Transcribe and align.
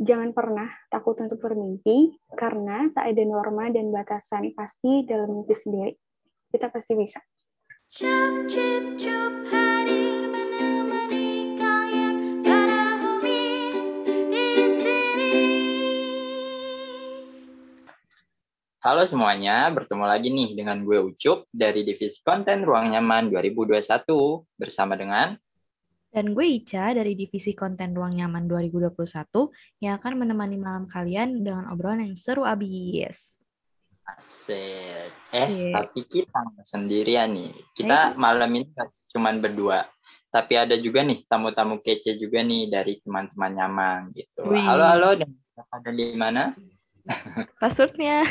Jangan 0.00 0.32
pernah 0.32 0.64
takut 0.88 1.12
untuk 1.20 1.44
bermimpi, 1.44 2.16
karena 2.32 2.88
tak 2.88 3.12
ada 3.12 3.20
norma 3.20 3.68
dan 3.68 3.92
batasan 3.92 4.48
pasti 4.56 5.04
dalam 5.04 5.28
mimpi 5.28 5.52
sendiri. 5.52 5.92
Kita 6.48 6.72
pasti 6.72 6.96
bisa. 6.96 7.20
Cup, 7.92 8.48
cup, 8.48 8.84
cup, 8.96 9.32
hadir 9.52 10.24
menemani 10.32 11.52
kalian 11.52 12.40
para 12.40 12.96
homies 12.96 13.92
di 14.08 14.48
sini. 14.80 15.36
Halo 18.80 19.04
semuanya, 19.04 19.68
bertemu 19.68 20.04
lagi 20.08 20.32
nih 20.32 20.56
dengan 20.56 20.80
gue 20.80 20.96
Ucup 20.96 21.44
dari 21.52 21.84
Divisi 21.84 22.24
Konten 22.24 22.64
Ruang 22.64 22.88
Nyaman 22.88 23.28
2021 23.28 23.84
bersama 24.56 24.96
dengan 24.96 25.36
dan 26.10 26.34
gue 26.34 26.42
Ica 26.42 26.90
dari 26.90 27.14
Divisi 27.14 27.54
Konten 27.54 27.94
Ruang 27.94 28.18
Nyaman 28.18 28.50
2021 28.50 28.98
yang 29.78 29.94
akan 30.02 30.12
menemani 30.18 30.58
malam 30.58 30.84
kalian 30.90 31.46
dengan 31.46 31.70
obrolan 31.70 32.02
yang 32.02 32.18
seru 32.18 32.42
abis. 32.42 33.46
Asik. 34.18 35.10
Eh, 35.30 35.48
yeah. 35.70 35.74
tapi 35.78 36.02
kita 36.10 36.42
sendirian 36.66 37.30
nih. 37.30 37.54
Kita 37.78 38.10
yes. 38.10 38.18
malam 38.18 38.50
ini 38.58 38.66
cuma 39.14 39.30
berdua. 39.38 39.86
Tapi 40.30 40.58
ada 40.58 40.74
juga 40.78 41.06
nih 41.06 41.22
tamu-tamu 41.30 41.78
kece 41.78 42.18
juga 42.18 42.42
nih 42.42 42.70
dari 42.70 42.98
teman-teman 43.02 43.50
nyaman 43.54 44.00
gitu. 44.14 44.50
Wih. 44.50 44.66
Halo, 44.66 44.82
halo. 44.82 45.14
Ada 45.14 45.90
di 45.94 46.18
mana? 46.18 46.50
Passwordnya. 47.62 48.26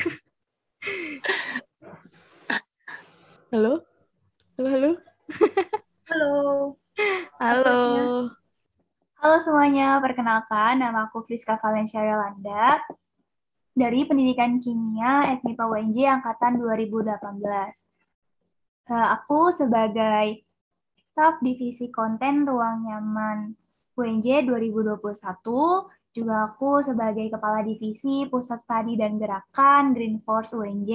halo? 3.55 3.87
Halo, 4.59 4.67
halo? 4.67 4.91
halo. 6.11 6.35
Halo. 7.39 8.27
Halo 9.23 9.37
semuanya, 9.39 10.03
perkenalkan 10.03 10.83
nama 10.83 11.07
aku 11.07 11.23
Friska 11.23 11.55
Valencia 11.63 12.03
Yolanda 12.03 12.83
dari 13.71 14.03
Pendidikan 14.03 14.59
Kimia 14.59 15.31
FMIPA 15.39 15.63
UNJ 15.63 15.97
Angkatan 16.19 16.59
2018. 16.59 18.91
Uh, 18.91 19.07
aku 19.15 19.47
sebagai 19.55 20.43
staf 21.07 21.39
divisi 21.39 21.87
konten 21.87 22.43
Ruang 22.43 22.83
Nyaman 22.83 23.55
UNJ 23.95 24.43
2021, 24.43 24.99
juga 26.11 26.35
aku 26.51 26.83
sebagai 26.83 27.31
kepala 27.31 27.63
divisi 27.63 28.27
Pusat 28.27 28.59
Studi 28.59 28.99
dan 28.99 29.15
Gerakan 29.15 29.95
Green 29.95 30.19
Force 30.19 30.51
UNJ, 30.51 30.91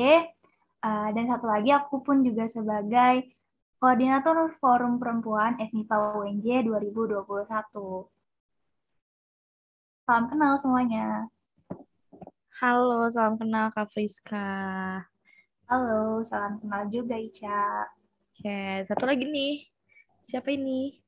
uh, 0.84 1.08
dan 1.16 1.24
satu 1.32 1.48
lagi 1.48 1.72
aku 1.72 2.04
pun 2.04 2.20
juga 2.20 2.44
sebagai 2.44 3.33
Koordinator 3.84 4.48
Forum 4.64 4.96
Perempuan 4.96 5.60
FMIPA 5.60 6.16
UNJ 6.16 6.64
2021. 6.72 7.28
Salam 10.08 10.24
kenal 10.32 10.56
semuanya. 10.56 11.28
Halo, 12.64 13.12
salam 13.12 13.36
kenal 13.36 13.68
Kak 13.76 13.92
Friska. 13.92 14.48
Halo, 15.68 16.24
salam 16.24 16.64
kenal 16.64 16.88
juga 16.88 17.20
Ica. 17.20 17.84
Oke, 18.32 18.88
satu 18.88 19.04
lagi 19.04 19.28
nih. 19.28 19.68
Siapa 20.32 20.48
ini? 20.48 21.04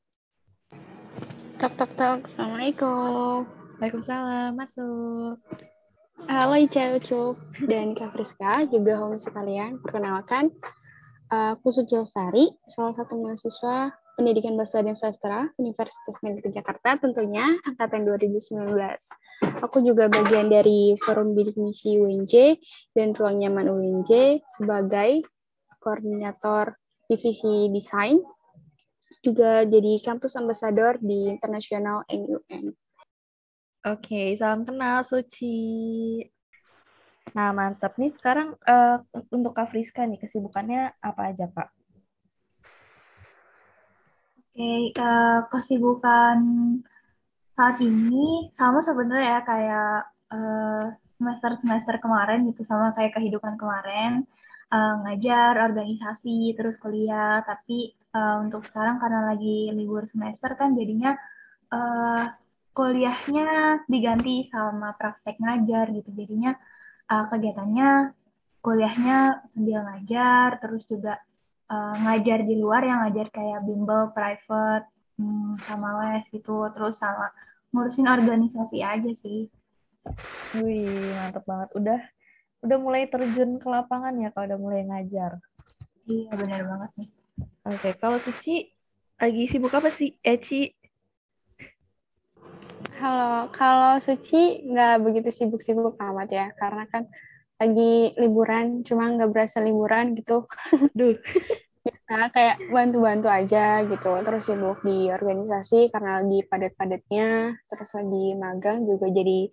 Tok, 1.57 1.81
tok, 1.81 1.97
tok. 1.97 2.29
Assalamualaikum. 2.29 3.49
Waalaikumsalam. 3.81 4.53
Masuk. 4.53 5.41
Halo 6.29 6.61
Ica, 6.61 6.93
Ucup, 6.93 7.41
dan 7.65 7.97
Kak 7.97 8.13
Friska, 8.13 8.69
juga 8.69 9.01
host 9.01 9.33
sekalian. 9.33 9.81
Perkenalkan, 9.81 10.53
aku 11.31 11.69
Suci 11.75 11.99
Lestari, 11.99 12.51
salah 12.71 12.95
satu 12.95 13.19
mahasiswa 13.19 13.95
Pendidikan 14.17 14.57
Bahasa 14.57 14.81
dan 14.81 14.97
Sastra 14.97 15.45
Universitas 15.61 16.17
Negeri 16.25 16.49
Jakarta 16.49 16.97
tentunya 16.97 17.53
angkatan 17.69 18.09
2019. 18.09 18.73
Aku 19.61 19.85
juga 19.85 20.09
bagian 20.09 20.49
dari 20.49 20.97
Forum 21.05 21.37
Bidik 21.37 21.61
Misi 21.61 22.01
UNJ 22.01 22.57
dan 22.97 23.13
Ruang 23.13 23.45
Nyaman 23.45 23.69
UNJ 23.69 24.41
sebagai 24.57 25.21
koordinator 25.85 26.81
divisi 27.13 27.69
desain 27.69 28.17
juga 29.21 29.69
jadi 29.69 30.01
kampus 30.01 30.39
ambasador 30.41 30.97
di 31.03 31.29
Internasional 31.29 32.07
NUN. 32.09 32.73
Oke, 33.87 34.33
salam 34.35 34.65
kenal 34.65 35.05
Suci. 35.05 36.19
Nah, 37.35 37.51
mantap. 37.51 37.99
Nih 37.99 38.13
sekarang 38.13 38.55
uh, 38.63 39.03
untuk 39.35 39.57
Kak 39.57 39.75
Friska 39.75 40.07
nih, 40.07 40.21
kesibukannya 40.23 40.95
apa 41.03 41.35
aja, 41.35 41.51
Kak? 41.51 41.69
Oke, 44.57 44.63
okay, 44.63 44.83
uh, 44.97 45.05
eh, 45.05 45.39
kesibukan 45.53 46.39
saat 47.57 47.77
ini 47.81 48.53
sama 48.53 48.81
sebenarnya 48.85 49.41
ya 49.41 49.41
kayak 49.45 49.97
uh, 50.33 50.85
semester-semester 51.17 51.97
kemarin 52.01 52.45
gitu, 52.49 52.63
sama 52.65 52.93
kayak 52.97 53.17
kehidupan 53.17 53.59
kemarin. 53.59 54.25
Uh, 54.67 54.99
ngajar, 55.07 55.61
organisasi, 55.67 56.57
terus 56.57 56.81
kuliah. 56.81 57.43
Tapi 57.45 57.93
uh, 58.17 58.41
untuk 58.45 58.65
sekarang 58.65 58.97
karena 59.03 59.29
lagi 59.35 59.71
libur 59.77 60.09
semester 60.09 60.57
kan 60.57 60.73
jadinya 60.73 61.15
uh, 61.73 62.25
kuliahnya 62.77 63.85
diganti 63.89 64.45
sama 64.49 64.97
praktek 64.97 65.37
ngajar 65.41 65.93
gitu. 65.97 66.11
Jadinya 66.13 66.57
uh, 67.11 67.25
kegiatannya 67.31 68.13
kuliahnya 68.63 69.47
sambil 69.55 69.79
ngajar, 69.87 70.59
terus 70.59 70.83
juga 70.91 71.23
uh, 71.71 71.95
ngajar 72.03 72.43
di 72.43 72.55
luar 72.59 72.83
yang 72.83 73.07
ngajar 73.07 73.31
kayak 73.31 73.63
bimbel 73.63 74.11
private 74.11 74.91
hmm, 75.19 75.63
sama 75.63 76.03
les 76.03 76.27
gitu, 76.27 76.67
terus 76.75 76.99
sama 76.99 77.31
ngurusin 77.71 78.11
organisasi 78.11 78.83
aja 78.83 79.13
sih. 79.15 79.47
Wih, 80.59 80.91
mantap 81.19 81.47
banget. 81.47 81.69
Udah 81.79 82.01
udah 82.65 82.79
mulai 82.83 83.07
terjun 83.07 83.63
ke 83.63 83.69
lapangan 83.71 84.15
ya 84.19 84.35
kalau 84.35 84.47
udah 84.51 84.59
mulai 84.59 84.83
ngajar. 84.87 85.39
Iya, 86.07 86.31
benar 86.35 86.63
banget 86.67 86.91
nih. 86.99 87.11
Oke, 87.67 87.91
kalau 87.99 88.19
Cici 88.23 88.71
lagi 89.19 89.51
sibuk 89.51 89.75
apa 89.75 89.91
sih? 89.91 90.15
Eci? 90.23 90.71
Halo, 90.71 90.86
kalau 93.53 94.01
Suci 94.01 94.67
nggak 94.67 95.05
begitu 95.05 95.29
sibuk-sibuk 95.33 95.97
amat 96.01 96.29
ya, 96.33 96.47
karena 96.57 96.85
kan 96.89 97.09
lagi 97.57 98.13
liburan, 98.21 98.85
cuma 98.85 99.09
nggak 99.13 99.33
berasa 99.33 99.65
liburan 99.65 100.17
gitu. 100.17 100.45
Duh. 100.99 101.17
Nah, 102.07 102.31
kayak 102.31 102.71
bantu-bantu 102.71 103.27
aja 103.27 103.83
gitu. 103.87 104.13
Terus 104.23 104.43
sibuk 104.47 104.79
di 104.83 105.11
organisasi 105.11 105.91
karena 105.91 106.23
lagi 106.23 106.39
padat-padatnya. 106.47 107.55
Terus 107.67 107.91
lagi 107.95 108.25
magang 108.39 108.87
juga 108.87 109.07
jadi 109.11 109.51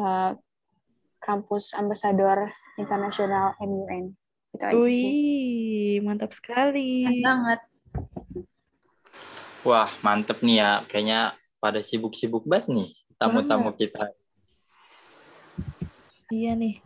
uh, 0.00 0.32
kampus 1.20 1.76
ambasador 1.76 2.48
internasional 2.80 3.56
MUN. 3.60 4.16
Gitu 4.50 4.64
aja 4.64 4.76
Wih, 4.80 4.96
sih. 4.96 6.00
mantap 6.00 6.32
sekali. 6.32 7.04
Mantap 7.04 7.24
banget. 7.24 7.60
Wah, 9.60 9.90
mantep 10.00 10.40
nih 10.40 10.56
ya. 10.64 10.72
Kayaknya 10.88 11.20
pada 11.60 11.78
sibuk-sibuk 11.84 12.48
banget 12.48 12.66
nih 12.72 12.88
tamu-tamu 13.20 13.70
kita. 13.76 14.10
Iya 16.32 16.56
nih. 16.56 16.80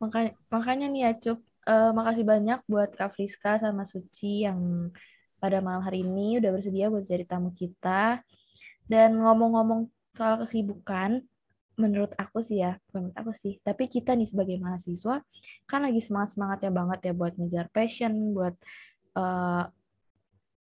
Makanya, 0.00 0.32
makanya 0.48 0.86
nih 0.88 1.02
ya, 1.04 1.12
Cup. 1.14 1.40
Uh, 1.66 1.90
makasih 1.90 2.22
banyak 2.22 2.62
buat 2.70 2.94
Kak 2.94 3.18
Friska 3.18 3.58
sama 3.58 3.82
Suci 3.82 4.46
yang 4.46 4.86
pada 5.42 5.58
malam 5.58 5.82
hari 5.82 6.06
ini 6.06 6.38
udah 6.38 6.54
bersedia 6.54 6.86
buat 6.86 7.04
jadi 7.04 7.26
tamu 7.26 7.50
kita. 7.58 8.22
Dan 8.86 9.18
ngomong-ngomong 9.18 9.90
soal 10.14 10.46
kesibukan, 10.46 11.26
menurut 11.76 12.14
aku 12.16 12.40
sih 12.40 12.62
ya, 12.62 12.78
menurut 12.94 13.12
aku 13.18 13.36
sih, 13.36 13.60
tapi 13.60 13.90
kita 13.90 14.16
nih 14.16 14.30
sebagai 14.30 14.56
mahasiswa 14.56 15.20
kan 15.68 15.80
lagi 15.84 16.00
semangat-semangatnya 16.00 16.72
banget 16.72 16.98
ya 17.10 17.12
buat 17.12 17.34
ngejar 17.36 17.66
passion, 17.68 18.32
buat 18.32 18.54
uh, 19.18 19.68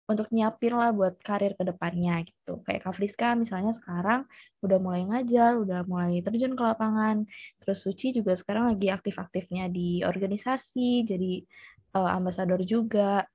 untuk 0.09 0.33
nyiapin 0.33 0.73
lah 0.73 0.89
buat 0.97 1.21
karir 1.21 1.53
ke 1.53 1.69
depannya 1.69 2.25
gitu. 2.25 2.65
Kayak 2.65 2.89
Kak 2.89 2.97
Friska 2.97 3.37
misalnya 3.37 3.77
sekarang 3.77 4.25
udah 4.65 4.79
mulai 4.81 5.05
ngajar, 5.05 5.61
udah 5.61 5.85
mulai 5.85 6.25
terjun 6.25 6.57
ke 6.57 6.63
lapangan. 6.65 7.29
Terus 7.61 7.79
Suci 7.85 8.17
juga 8.17 8.33
sekarang 8.33 8.73
lagi 8.73 8.89
aktif-aktifnya 8.89 9.69
di 9.69 10.01
organisasi, 10.01 11.05
jadi 11.05 11.45
uh, 11.93 12.17
ambasador 12.17 12.65
juga. 12.65 13.29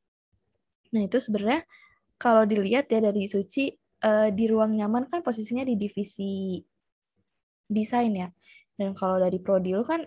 Nah 0.98 1.02
itu 1.06 1.22
sebenarnya 1.22 1.62
kalau 2.18 2.42
dilihat 2.50 2.90
ya 2.90 3.06
dari 3.06 3.30
Suci 3.30 3.70
uh, 4.02 4.34
di 4.34 4.46
ruang 4.50 4.74
nyaman 4.74 5.06
kan 5.14 5.22
posisinya 5.22 5.62
di 5.62 5.78
divisi 5.78 6.58
desain 7.70 8.18
ya. 8.18 8.34
Dan 8.74 8.98
kalau 8.98 9.22
dari 9.22 9.38
prodi 9.38 9.78
lu 9.78 9.86
kan 9.86 10.02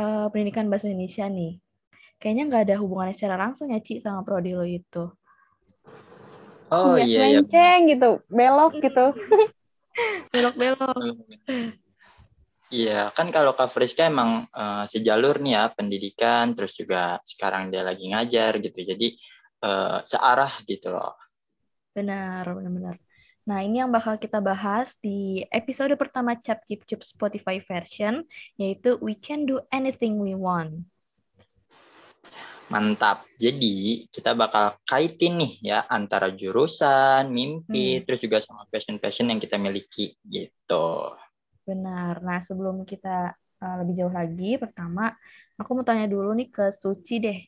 uh, 0.00 0.26
pendidikan 0.32 0.72
bahasa 0.72 0.88
Indonesia 0.88 1.28
nih. 1.28 1.60
Kayaknya 2.16 2.42
nggak 2.48 2.62
ada 2.64 2.76
hubungannya 2.80 3.12
secara 3.12 3.36
langsung 3.36 3.68
ya 3.68 3.78
Ci 3.84 4.00
sama 4.00 4.24
prodi 4.24 4.56
lo 4.56 4.64
itu. 4.64 5.17
Oh 6.68 7.00
iya, 7.00 7.40
iya. 7.40 7.72
gitu, 7.88 8.20
belok 8.28 8.76
gitu. 8.80 9.16
Belok-belok. 10.32 11.16
Iya, 12.68 13.08
kan 13.16 13.32
kalau 13.32 13.56
Kak 13.56 13.72
Friska 13.72 14.12
emang 14.12 14.44
uh, 14.52 14.84
sejalur 14.84 15.40
nih 15.40 15.56
ya 15.56 15.64
pendidikan, 15.72 16.52
terus 16.52 16.76
juga 16.76 17.16
sekarang 17.24 17.72
dia 17.72 17.80
lagi 17.80 18.12
ngajar 18.12 18.60
gitu, 18.60 18.76
jadi 18.76 19.08
uh, 19.64 19.98
searah 20.04 20.52
gitu 20.68 20.92
loh. 20.92 21.16
Benar, 21.96 22.44
benar-benar. 22.44 23.00
Nah, 23.48 23.64
ini 23.64 23.80
yang 23.80 23.88
bakal 23.88 24.20
kita 24.20 24.44
bahas 24.44 24.92
di 25.00 25.40
episode 25.48 25.96
pertama 25.96 26.36
Cap 26.36 26.68
Cip 26.68 26.84
Cup 26.84 27.00
Spotify 27.00 27.56
version, 27.64 28.20
yaitu 28.60 29.00
We 29.00 29.16
Can 29.16 29.48
Do 29.48 29.64
Anything 29.72 30.20
We 30.20 30.36
Want. 30.36 30.84
Mantap. 32.68 33.24
Jadi 33.40 34.04
kita 34.12 34.36
bakal 34.36 34.76
kaitin 34.84 35.40
nih 35.40 35.52
ya 35.72 35.78
antara 35.88 36.28
jurusan, 36.28 37.32
mimpi, 37.32 37.96
hmm. 37.96 38.02
terus 38.04 38.20
juga 38.20 38.44
sama 38.44 38.68
passion-passion 38.68 39.32
yang 39.32 39.40
kita 39.40 39.56
miliki 39.56 40.20
gitu. 40.28 41.16
Benar. 41.64 42.20
Nah, 42.20 42.44
sebelum 42.44 42.84
kita 42.84 43.32
uh, 43.36 43.76
lebih 43.80 44.04
jauh 44.04 44.12
lagi, 44.12 44.60
pertama 44.60 45.16
aku 45.56 45.80
mau 45.80 45.84
tanya 45.84 46.04
dulu 46.04 46.36
nih 46.36 46.52
ke 46.52 46.68
Suci 46.68 47.16
deh. 47.24 47.40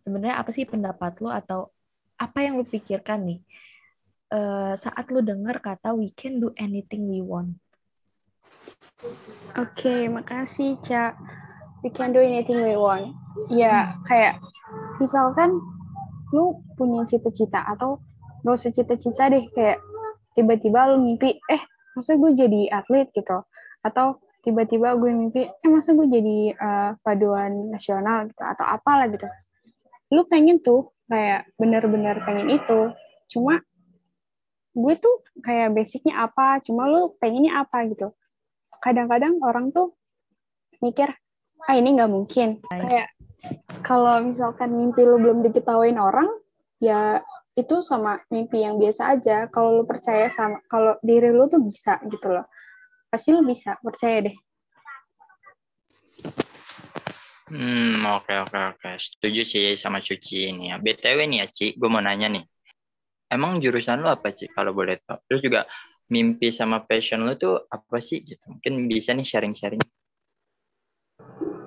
Sebenarnya 0.00 0.40
apa 0.40 0.48
sih 0.48 0.64
pendapat 0.64 1.20
lo 1.20 1.28
atau 1.28 1.68
apa 2.16 2.40
yang 2.40 2.56
lo 2.56 2.64
pikirkan 2.64 3.20
nih 3.26 3.40
uh, 4.32 4.74
saat 4.80 5.08
lo 5.12 5.20
dengar 5.20 5.60
kata 5.60 5.92
we 5.92 6.08
can 6.16 6.40
do 6.40 6.52
anything 6.56 7.08
we 7.10 7.20
want? 7.20 7.60
Oke, 9.60 9.84
okay, 9.84 10.00
makasih, 10.08 10.80
Cak 10.80 11.20
we 11.84 11.92
can 11.92 12.16
do 12.16 12.18
anything 12.24 12.64
we 12.64 12.74
want. 12.74 13.12
Ya, 13.52 14.00
kayak 14.08 14.40
misalkan 14.96 15.60
lu 16.32 16.64
punya 16.80 17.04
cita-cita 17.04 17.60
atau 17.68 18.00
gak 18.42 18.56
usah 18.56 18.72
cita-cita 18.72 19.28
deh, 19.28 19.44
kayak 19.52 19.78
tiba-tiba 20.32 20.96
lu 20.96 21.04
mimpi, 21.04 21.36
eh 21.52 21.62
masa 21.92 22.16
gue 22.16 22.32
jadi 22.32 22.72
atlet 22.72 23.12
gitu. 23.12 23.44
Atau 23.84 24.24
tiba-tiba 24.40 24.96
gue 24.96 25.12
mimpi, 25.12 25.44
eh 25.44 25.68
masa 25.68 25.92
gue 25.92 26.08
jadi 26.08 26.56
uh, 26.56 26.90
paduan 27.04 27.68
nasional 27.68 28.32
gitu, 28.32 28.42
atau 28.42 28.64
apalah 28.64 29.06
gitu. 29.12 29.28
Lu 30.10 30.24
pengen 30.24 30.64
tuh, 30.64 30.90
kayak 31.06 31.52
bener-bener 31.60 32.16
pengen 32.24 32.48
itu. 32.48 32.96
Cuma 33.28 33.60
gue 34.74 34.94
tuh 34.98 35.22
kayak 35.44 35.76
basicnya 35.76 36.26
apa, 36.26 36.64
cuma 36.64 36.88
lu 36.88 37.12
pengennya 37.20 37.60
apa 37.60 37.86
gitu. 37.92 38.10
Kadang-kadang 38.80 39.38
orang 39.40 39.70
tuh 39.72 39.96
mikir, 40.82 41.08
ah 41.64 41.74
ini 41.76 41.96
nggak 41.96 42.12
mungkin 42.12 42.60
kayak 42.68 43.08
kalau 43.84 44.20
misalkan 44.20 44.72
mimpi 44.72 45.04
lu 45.04 45.16
belum 45.20 45.44
diketahuin 45.44 45.96
orang 45.96 46.28
ya 46.80 47.20
itu 47.54 47.80
sama 47.86 48.18
mimpi 48.28 48.66
yang 48.66 48.76
biasa 48.76 49.16
aja 49.16 49.36
kalau 49.48 49.80
lu 49.80 49.84
percaya 49.86 50.26
sama 50.28 50.58
kalau 50.66 50.98
diri 51.00 51.30
lu 51.30 51.46
tuh 51.46 51.62
bisa 51.62 52.02
gitu 52.10 52.28
loh 52.28 52.44
pasti 53.08 53.30
lu 53.30 53.46
bisa 53.46 53.78
percaya 53.80 54.28
deh 54.30 54.36
Hmm, 57.44 58.00
oke 58.08 58.24
okay, 58.24 58.36
oke 58.40 58.50
okay, 58.50 58.64
oke. 58.72 58.80
Okay. 58.80 58.94
Setuju 58.96 59.42
sih 59.44 59.66
sama 59.76 60.00
Suci 60.00 60.48
ini 60.48 60.72
ya. 60.72 60.80
BTW 60.80 61.28
nih 61.28 61.38
ya, 61.44 61.46
Ci, 61.52 61.76
gue 61.76 61.86
mau 61.92 62.00
nanya 62.00 62.26
nih. 62.32 62.44
Emang 63.28 63.60
jurusan 63.60 64.00
lu 64.00 64.08
apa, 64.08 64.32
Ci, 64.32 64.48
kalau 64.48 64.72
boleh 64.72 64.98
tahu? 65.04 65.20
Terus 65.28 65.40
juga 65.44 65.60
mimpi 66.08 66.48
sama 66.50 66.82
passion 66.82 67.22
lu 67.22 67.36
tuh 67.36 67.68
apa 67.68 68.00
sih 68.00 68.24
gitu? 68.24 68.40
Mungkin 68.48 68.88
bisa 68.88 69.12
nih 69.12 69.28
sharing-sharing. 69.28 69.84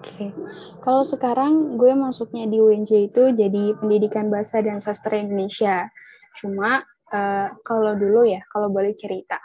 Oke, 0.07 0.31
kalau 0.87 1.03
sekarang 1.03 1.75
gue 1.75 1.91
masuknya 1.91 2.47
di 2.47 2.63
UNJ 2.63 3.11
itu 3.11 3.35
jadi 3.35 3.75
pendidikan 3.75 4.31
bahasa 4.31 4.63
dan 4.63 4.79
sastra 4.79 5.19
Indonesia. 5.19 5.91
Cuma 6.39 6.79
uh, 7.11 7.47
kalau 7.67 7.91
dulu 7.99 8.23
ya, 8.23 8.39
kalau 8.47 8.71
boleh 8.71 8.95
cerita, 8.95 9.35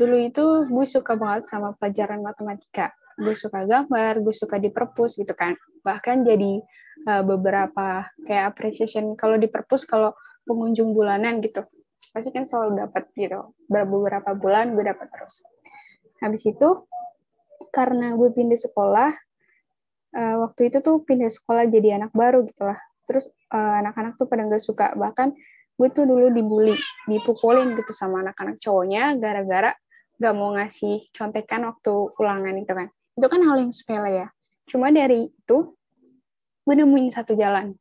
dulu 0.00 0.16
itu 0.16 0.44
gue 0.72 0.86
suka 0.88 1.20
banget 1.20 1.52
sama 1.52 1.76
pelajaran 1.76 2.24
matematika. 2.24 2.96
Gue 3.20 3.36
suka 3.36 3.68
gambar, 3.68 4.24
gue 4.24 4.32
suka 4.32 4.56
di 4.56 4.72
perpus 4.72 5.20
gitu 5.20 5.36
kan. 5.36 5.52
Bahkan 5.84 6.24
jadi 6.24 6.64
uh, 7.04 7.22
beberapa 7.26 8.08
kayak 8.24 8.56
appreciation 8.56 9.12
kalau 9.20 9.36
di 9.36 9.52
perpus 9.52 9.84
kalau 9.84 10.16
pengunjung 10.48 10.96
bulanan 10.96 11.44
gitu, 11.44 11.60
pasti 12.16 12.32
kan 12.32 12.48
selalu 12.48 12.88
dapat 12.88 13.04
gitu. 13.12 13.52
Beberapa 13.68 14.32
bulan 14.32 14.72
gue 14.72 14.84
dapat 14.88 15.12
terus. 15.12 15.44
Habis 16.24 16.48
itu 16.48 16.88
karena 17.68 18.16
gue 18.16 18.32
pindah 18.32 18.56
sekolah, 18.56 19.12
uh, 20.14 20.36
waktu 20.46 20.72
itu 20.72 20.78
tuh 20.82 21.02
pindah 21.02 21.30
sekolah 21.30 21.66
jadi 21.70 22.00
anak 22.02 22.12
baru 22.14 22.46
gitu 22.46 22.66
lah. 22.66 22.78
Terus 23.06 23.30
uh, 23.50 23.82
anak-anak 23.82 24.18
tuh 24.18 24.26
pada 24.30 24.46
nggak 24.46 24.62
suka. 24.62 24.94
Bahkan 24.94 25.28
gue 25.80 25.88
tuh 25.90 26.04
dulu 26.04 26.28
dibully, 26.28 26.76
dipukulin 27.08 27.72
gitu 27.78 27.90
sama 27.96 28.20
anak-anak 28.20 28.60
cowoknya 28.60 29.16
gara-gara 29.16 29.72
gak 30.20 30.36
mau 30.36 30.52
ngasih 30.52 31.08
contekan 31.16 31.64
waktu 31.64 31.92
ulangan 32.20 32.54
itu 32.60 32.72
kan. 32.76 32.92
Itu 33.16 33.26
kan 33.32 33.40
hal 33.40 33.56
yang 33.64 33.72
sepele 33.72 34.10
ya. 34.12 34.28
Cuma 34.68 34.92
dari 34.92 35.32
itu, 35.32 35.58
gue 36.68 36.74
nemuin 36.76 37.08
satu 37.16 37.32
jalan. 37.32 37.72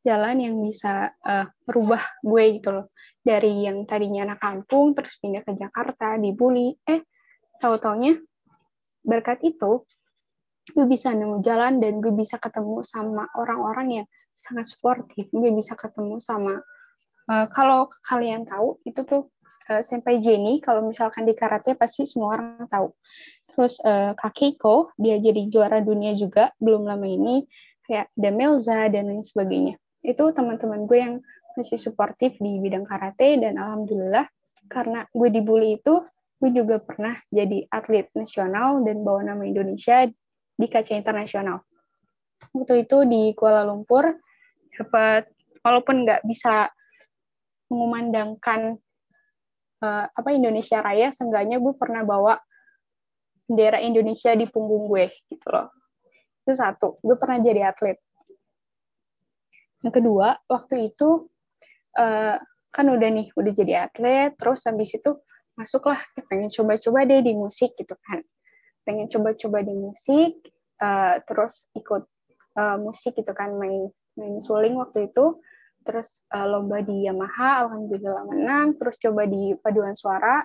Jalan 0.00 0.36
yang 0.40 0.56
bisa 0.64 1.12
uh, 1.20 1.46
merubah 1.68 2.00
gue 2.24 2.44
gitu 2.56 2.72
loh. 2.72 2.86
Dari 3.20 3.68
yang 3.68 3.84
tadinya 3.84 4.32
anak 4.32 4.40
kampung, 4.40 4.96
terus 4.96 5.16
pindah 5.20 5.44
ke 5.44 5.52
Jakarta, 5.56 6.16
dibully. 6.16 6.76
Eh, 6.88 7.04
tahu-taunya 7.60 8.16
berkat 9.04 9.44
itu, 9.44 9.84
gue 10.72 10.86
bisa 10.88 11.12
nemu 11.12 11.44
jalan 11.44 11.76
dan 11.82 12.00
gue 12.00 12.12
bisa 12.14 12.40
ketemu 12.40 12.80
sama 12.80 13.28
orang-orang 13.36 14.02
yang 14.02 14.06
sangat 14.32 14.72
sportif. 14.72 15.28
Gue 15.28 15.52
bisa 15.52 15.76
ketemu 15.76 16.16
sama 16.24 16.64
uh, 17.28 17.46
kalau 17.52 17.92
kalian 18.08 18.48
tahu 18.48 18.80
itu 18.88 19.04
tuh 19.04 19.28
uh, 19.68 19.84
senpai 19.84 20.24
Jenny. 20.24 20.64
Kalau 20.64 20.84
misalkan 20.88 21.28
di 21.28 21.36
karate 21.36 21.76
pasti 21.76 22.08
semua 22.08 22.40
orang 22.40 22.64
tahu. 22.72 22.88
Terus 23.52 23.78
uh, 23.84 24.16
Kakeko 24.16 24.96
dia 24.96 25.20
jadi 25.20 25.46
juara 25.52 25.84
dunia 25.84 26.16
juga 26.16 26.50
belum 26.58 26.88
lama 26.88 27.04
ini. 27.04 27.44
Kayak 27.84 28.08
Demelza 28.16 28.88
dan 28.88 29.12
lain 29.12 29.20
sebagainya. 29.20 29.76
Itu 30.00 30.32
teman-teman 30.32 30.88
gue 30.88 30.98
yang 30.98 31.14
masih 31.54 31.78
suportif 31.78 32.34
di 32.42 32.58
bidang 32.58 32.88
karate 32.88 33.38
dan 33.38 33.60
alhamdulillah 33.60 34.26
karena 34.66 35.06
gue 35.12 35.28
dibully 35.30 35.78
itu 35.78 36.02
gue 36.42 36.50
juga 36.50 36.82
pernah 36.82 37.14
jadi 37.30 37.68
atlet 37.70 38.10
nasional 38.12 38.82
dan 38.82 39.06
bawa 39.06 39.22
nama 39.22 39.46
Indonesia 39.46 40.10
di 40.54 40.66
kaca 40.70 40.94
internasional. 40.94 41.62
Waktu 42.54 42.86
itu 42.86 43.02
di 43.06 43.34
Kuala 43.34 43.66
Lumpur 43.66 44.14
dapat 44.74 45.30
walaupun 45.62 46.06
nggak 46.06 46.22
bisa 46.26 46.70
mengumandangkan 47.70 48.78
uh, 49.82 50.06
apa 50.10 50.28
Indonesia 50.30 50.78
Raya, 50.78 51.10
seenggaknya 51.10 51.58
gue 51.58 51.74
pernah 51.74 52.06
bawa 52.06 52.38
bendera 53.44 53.82
Indonesia 53.82 54.32
di 54.36 54.46
punggung 54.46 54.86
gue 54.86 55.10
gitu 55.30 55.46
loh. 55.50 55.72
Itu 56.44 56.52
satu, 56.54 57.00
gue 57.00 57.16
pernah 57.16 57.40
jadi 57.40 57.72
atlet. 57.72 57.98
Yang 59.84 60.00
kedua, 60.00 60.38
waktu 60.48 60.92
itu 60.92 61.28
uh, 61.96 62.36
kan 62.74 62.86
udah 62.88 63.08
nih, 63.10 63.28
udah 63.36 63.52
jadi 63.52 63.72
atlet, 63.88 64.32
terus 64.36 64.64
habis 64.68 64.92
itu 64.92 65.10
masuklah, 65.56 66.00
pengen 66.28 66.50
coba-coba 66.50 67.06
deh 67.08 67.20
di 67.24 67.32
musik 67.32 67.72
gitu 67.78 67.94
kan 68.04 68.20
pengen 68.84 69.08
coba-coba 69.08 69.64
di 69.64 69.74
musik 69.74 70.38
uh, 70.80 71.20
terus 71.24 71.68
ikut 71.74 72.04
uh, 72.56 72.76
musik 72.78 73.16
gitu 73.16 73.32
kan 73.32 73.56
main 73.56 73.90
main 74.14 74.38
suling 74.44 74.78
waktu 74.78 75.10
itu. 75.10 75.40
Terus 75.84 76.24
uh, 76.32 76.48
lomba 76.48 76.80
di 76.80 77.04
Yamaha 77.04 77.68
alhamdulillah 77.68 78.24
menang. 78.24 78.80
Terus 78.80 78.96
coba 79.00 79.28
di 79.28 79.52
paduan 79.60 79.92
suara. 79.92 80.40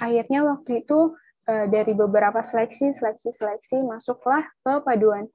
Akhirnya 0.00 0.48
waktu 0.48 0.84
itu 0.84 1.12
uh, 1.48 1.66
dari 1.68 1.92
beberapa 1.92 2.40
seleksi 2.40 2.96
seleksi 2.96 3.32
seleksi 3.36 3.84
masuklah 3.84 4.44
ke 4.64 4.80
paduan 4.80 5.28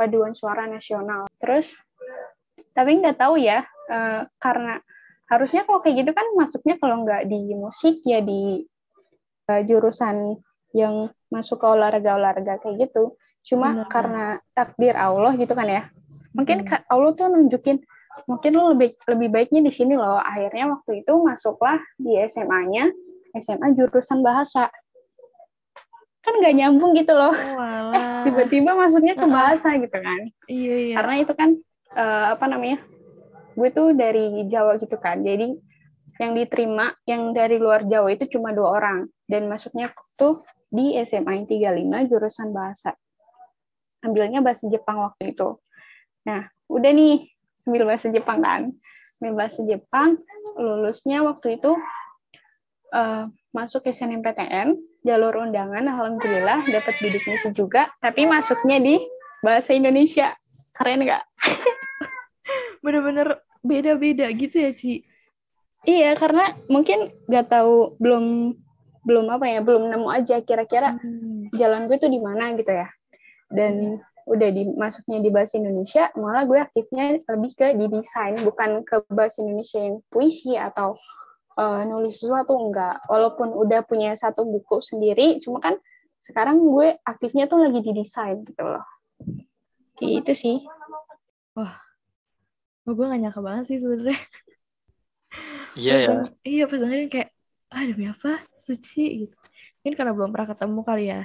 paduan 0.00 0.32
suara 0.32 0.64
nasional. 0.64 1.28
Terus 1.36 1.76
tapi 2.72 3.02
nggak 3.02 3.20
tahu 3.20 3.36
ya 3.36 3.66
uh, 3.92 4.24
karena 4.40 4.80
harusnya 5.28 5.62
kalau 5.68 5.84
kayak 5.84 6.06
gitu 6.06 6.12
kan 6.16 6.26
masuknya 6.34 6.74
kalau 6.80 7.04
nggak 7.04 7.28
di 7.28 7.52
musik 7.54 8.00
ya 8.02 8.24
di 8.24 8.64
uh, 9.50 9.62
jurusan 9.62 10.40
yang 10.76 11.10
masuk 11.30 11.62
ke 11.62 11.66
olahraga-olahraga 11.66 12.62
kayak 12.62 12.90
gitu. 12.90 13.18
Cuma 13.46 13.72
Benar. 13.72 13.88
karena 13.88 14.24
takdir 14.52 14.94
Allah 14.94 15.32
gitu 15.38 15.52
kan 15.56 15.66
ya. 15.66 15.82
Mungkin 16.36 16.66
hmm. 16.66 16.90
Allah 16.90 17.10
tuh 17.16 17.26
nunjukin 17.30 17.82
mungkin 18.26 18.52
lo 18.52 18.74
lebih 18.74 18.98
lebih 19.06 19.28
baiknya 19.30 19.60
di 19.64 19.72
sini 19.72 19.94
loh. 19.96 20.20
Akhirnya 20.20 20.70
waktu 20.76 21.02
itu 21.02 21.12
masuklah 21.22 21.80
di 21.96 22.18
SMA-nya, 22.26 22.90
SMA 23.38 23.74
jurusan 23.74 24.20
bahasa. 24.20 24.68
Kan 26.20 26.34
nggak 26.38 26.54
nyambung 26.54 26.92
gitu 26.94 27.16
loh. 27.16 27.32
Oh, 27.32 27.92
eh, 27.96 28.28
tiba-tiba 28.28 28.76
masuknya 28.76 29.16
ke 29.16 29.26
bahasa 29.26 29.72
gitu 29.80 29.98
kan. 29.98 30.20
Iya, 30.46 30.74
iya. 30.92 30.94
Karena 31.00 31.14
itu 31.24 31.32
kan 31.32 31.50
uh, 31.96 32.36
apa 32.36 32.44
namanya? 32.46 32.78
Gue 33.56 33.72
tuh 33.72 33.96
dari 33.96 34.46
Jawa 34.46 34.76
gitu 34.76 34.94
kan. 35.00 35.24
Jadi 35.24 35.56
yang 36.20 36.36
diterima 36.36 36.92
yang 37.08 37.32
dari 37.32 37.56
luar 37.56 37.88
Jawa 37.88 38.12
itu 38.12 38.28
cuma 38.36 38.52
dua 38.52 38.76
orang 38.76 39.08
dan 39.24 39.48
masuknya 39.48 39.88
tuh 40.20 40.36
di 40.70 40.94
SMA 41.02 41.44
35 41.44 42.10
jurusan 42.10 42.54
bahasa. 42.54 42.94
Ambilnya 44.00 44.40
bahasa 44.40 44.70
Jepang 44.70 45.02
waktu 45.02 45.34
itu. 45.36 45.58
Nah, 46.24 46.48
udah 46.70 46.90
nih 46.94 47.28
ambil 47.66 47.90
bahasa 47.90 48.08
Jepang 48.08 48.40
kan. 48.40 48.62
Ambil 49.20 49.34
bahasa 49.36 49.60
Jepang, 49.66 50.16
lulusnya 50.56 51.20
waktu 51.26 51.60
itu 51.60 51.76
uh, 52.94 53.28
masuk 53.50 53.84
SNMPTN, 53.84 54.78
jalur 55.02 55.42
undangan, 55.42 55.84
alhamdulillah 55.84 56.64
dapat 56.70 56.94
bidik 57.02 57.26
misi 57.26 57.50
juga, 57.52 57.90
tapi 58.00 58.24
masuknya 58.24 58.78
di 58.80 58.96
bahasa 59.44 59.74
Indonesia. 59.74 60.32
Keren 60.78 61.04
nggak? 61.04 61.24
Bener-bener 62.84 63.44
beda-beda 63.60 64.32
gitu 64.32 64.56
ya, 64.56 64.72
Ci? 64.72 65.04
Iya, 65.84 66.16
karena 66.16 66.56
mungkin 66.68 67.12
nggak 67.28 67.46
tahu 67.48 67.96
belum 68.00 68.56
belum 69.04 69.26
apa 69.32 69.46
ya, 69.48 69.60
belum 69.64 69.88
nemu 69.88 70.08
aja 70.08 70.40
kira-kira 70.44 70.96
Hmm. 71.00 71.48
jalan 71.56 71.88
gue 71.88 71.96
tuh 71.96 72.10
di 72.12 72.20
mana 72.20 72.52
gitu 72.54 72.70
ya. 72.70 72.88
Dan 73.50 73.98
udah 74.30 74.48
di 74.54 74.62
masuknya 74.78 75.18
di 75.18 75.30
bahasa 75.32 75.58
Indonesia, 75.58 76.12
malah 76.14 76.46
gue 76.46 76.58
aktifnya 76.62 77.18
lebih 77.26 77.52
ke 77.58 77.66
di 77.74 77.86
desain, 77.90 78.38
bukan 78.46 78.86
ke 78.86 79.02
bahasa 79.10 79.42
Indonesia 79.42 79.80
yang 79.82 79.98
puisi 80.12 80.54
atau 80.54 80.94
eh, 81.58 81.82
nulis 81.84 82.16
sesuatu 82.20 82.54
enggak. 82.56 83.02
Walaupun 83.10 83.52
udah 83.52 83.82
punya 83.84 84.14
satu 84.14 84.46
buku 84.46 84.80
sendiri, 84.80 85.42
cuma 85.42 85.58
kan 85.60 85.74
sekarang 86.20 86.60
gue 86.62 87.00
aktifnya 87.02 87.48
tuh 87.50 87.64
lagi 87.64 87.80
di 87.80 87.92
desain 87.96 88.44
gitu 88.44 88.62
loh. 88.62 88.84
Kayak 89.98 90.24
itu 90.24 90.32
sih. 90.32 90.56
Oh, 91.58 91.72
gue 92.88 93.04
gak 93.04 93.20
nyangka 93.20 93.40
banget 93.44 93.64
sih 93.72 93.78
sebenarnya. 93.82 94.20
Iya 95.78 95.96
ya. 96.00 96.16
Iya, 96.42 96.64
pas 96.66 96.78
dengerin 96.80 97.08
kayak, 97.12 97.28
ah 97.70 97.82
demi 97.86 98.06
apa? 98.10 98.42
Suci 98.70 99.26
gitu. 99.26 99.36
Mungkin 99.82 99.94
karena 99.98 100.12
belum 100.14 100.30
pernah 100.30 100.48
ketemu 100.54 100.80
kali 100.86 101.04
ya. 101.10 101.20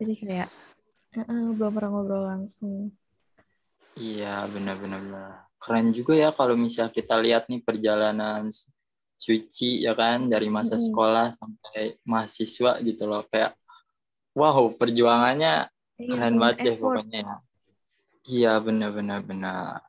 Jadi 0.00 0.12
kayak, 0.18 0.48
"Heeh, 1.14 1.42
belum 1.54 1.72
pernah 1.76 1.90
ngobrol 1.94 2.22
langsung. 2.26 2.90
Iya, 4.00 4.48
benar-benar. 4.50 5.00
benar. 5.06 5.30
Keren 5.60 5.92
juga 5.92 6.16
ya 6.16 6.30
kalau 6.32 6.56
misal 6.56 6.88
kita 6.88 7.20
lihat 7.20 7.46
nih 7.52 7.60
perjalanan 7.60 8.48
Suci 9.20 9.84
ya 9.84 9.92
kan 9.92 10.32
dari 10.32 10.48
masa 10.48 10.80
Mm-mm. 10.80 10.88
sekolah 10.88 11.36
sampai 11.36 12.00
mahasiswa 12.08 12.80
gitu 12.80 13.04
loh 13.04 13.20
kayak 13.28 13.52
wow 14.32 14.64
perjuangannya 14.72 15.68
Iya, 16.00 16.08
keren 16.16 16.34
banget 16.40 16.56
deh 16.64 16.76
pokoknya 16.80 17.18
ya. 17.20 17.36
Iya 18.24 18.52
benar-benar 18.64 19.20
benar. 19.28 19.84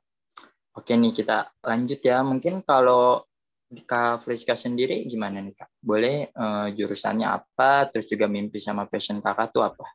Oke 0.75 0.91
nih 0.99 1.15
kita 1.15 1.47
lanjut 1.63 1.99
ya 2.03 2.19
mungkin 2.27 2.59
kalau 2.67 3.23
Kak 3.71 4.27
Friska 4.27 4.59
sendiri 4.59 5.07
gimana 5.07 5.39
nih 5.39 5.55
Kak? 5.55 5.69
Boleh 5.79 6.27
eh, 6.27 6.67
jurusannya 6.75 7.27
apa? 7.27 7.87
Terus 7.87 8.11
juga 8.11 8.27
mimpi 8.27 8.59
sama 8.59 8.83
passion 8.91 9.23
kakak 9.23 9.55
tuh 9.55 9.63
apa? 9.63 9.87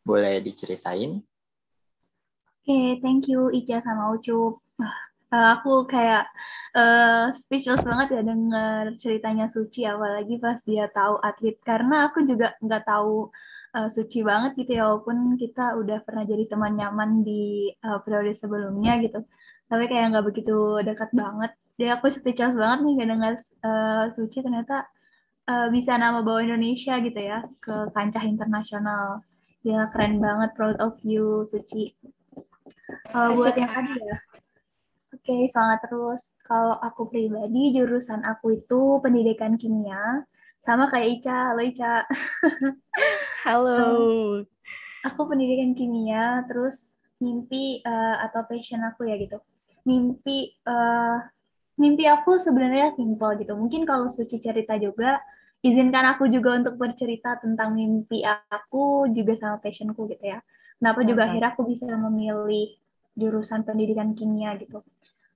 Boleh 0.00 0.40
diceritain? 0.40 1.20
Oke, 2.68 3.00
thank 3.04 3.28
you 3.28 3.52
Ica 3.52 3.84
sama 3.84 4.16
Ucup. 4.16 4.64
Eh, 5.28 5.48
aku 5.60 5.84
kayak 5.84 6.24
eh, 6.72 7.28
speechless 7.36 7.84
banget 7.84 8.16
ya 8.16 8.20
denger 8.24 8.96
ceritanya 8.96 9.44
Suci, 9.52 9.84
apalagi 9.84 10.40
pas 10.40 10.56
dia 10.64 10.88
tahu 10.88 11.20
atlet. 11.20 11.60
Karena 11.60 12.08
aku 12.08 12.24
juga 12.24 12.56
nggak 12.64 12.84
tahu 12.88 13.28
eh, 13.76 13.88
Suci 13.92 14.24
banget 14.24 14.56
gitu 14.56 14.72
ya, 14.80 14.88
walaupun 14.88 15.36
kita 15.36 15.76
udah 15.76 16.00
pernah 16.00 16.24
jadi 16.24 16.48
teman 16.48 16.80
nyaman 16.80 17.10
di 17.28 17.68
eh, 17.76 17.98
periode 18.04 18.32
sebelumnya 18.32 18.96
gitu. 19.04 19.20
Tapi 19.68 19.84
kayak 19.84 20.16
nggak 20.16 20.26
begitu 20.32 20.80
dekat 20.80 21.12
banget. 21.12 21.52
Jadi 21.78 21.94
aku 21.94 22.10
speechless 22.10 22.58
banget 22.58 22.78
nih 22.82 23.06
dengar 23.06 23.38
eh, 23.38 24.04
Suci 24.10 24.42
ternyata 24.42 24.90
eh, 25.46 25.70
bisa 25.70 25.94
nama 25.94 26.26
bawa 26.26 26.42
Indonesia 26.42 26.98
gitu 26.98 27.20
ya 27.22 27.46
ke 27.62 27.94
kancah 27.94 28.26
internasional. 28.26 29.22
Ya 29.62 29.86
keren 29.94 30.18
banget, 30.18 30.58
proud 30.58 30.74
of 30.82 30.98
you 31.06 31.46
Suci. 31.46 31.94
Kalau 33.14 33.38
buat 33.38 33.54
yang 33.54 33.70
tadi 33.70 33.94
ya, 33.94 34.18
oke 35.14 35.34
semangat 35.54 35.78
terus. 35.86 36.34
Kalau 36.42 36.74
aku 36.82 37.06
pribadi, 37.06 37.78
jurusan 37.78 38.26
aku 38.26 38.58
itu 38.58 38.98
pendidikan 38.98 39.54
kimia, 39.54 40.26
sama 40.58 40.90
kayak 40.90 41.22
Ica. 41.22 41.54
Halo 41.54 41.62
Ica. 41.62 41.94
Halo. 43.46 43.78
Aku 45.06 45.20
pendidikan 45.30 45.78
kimia, 45.78 46.42
terus 46.50 46.98
mimpi 47.22 47.86
eh, 47.86 48.16
atau 48.26 48.42
passion 48.50 48.82
aku 48.82 49.06
ya 49.06 49.14
gitu. 49.14 49.38
Mimpi 49.86 50.58
eh, 50.66 51.18
mimpi 51.78 52.04
aku 52.10 52.42
sebenarnya 52.42 52.92
simpel 52.98 53.38
gitu. 53.38 53.54
Mungkin 53.54 53.86
kalau 53.86 54.10
Suci 54.10 54.42
cerita 54.42 54.74
juga, 54.76 55.22
izinkan 55.62 56.04
aku 56.14 56.26
juga 56.28 56.58
untuk 56.58 56.74
bercerita 56.74 57.38
tentang 57.38 57.78
mimpi 57.78 58.26
aku 58.26 59.08
juga 59.14 59.38
sama 59.38 59.56
passionku 59.62 60.10
gitu 60.10 60.24
ya. 60.26 60.42
Kenapa 60.78 61.02
juga 61.02 61.30
akhirnya 61.30 61.50
aku 61.54 61.66
bisa 61.66 61.86
memilih 61.90 62.78
jurusan 63.18 63.66
pendidikan 63.66 64.14
kimia 64.14 64.54
gitu. 64.58 64.82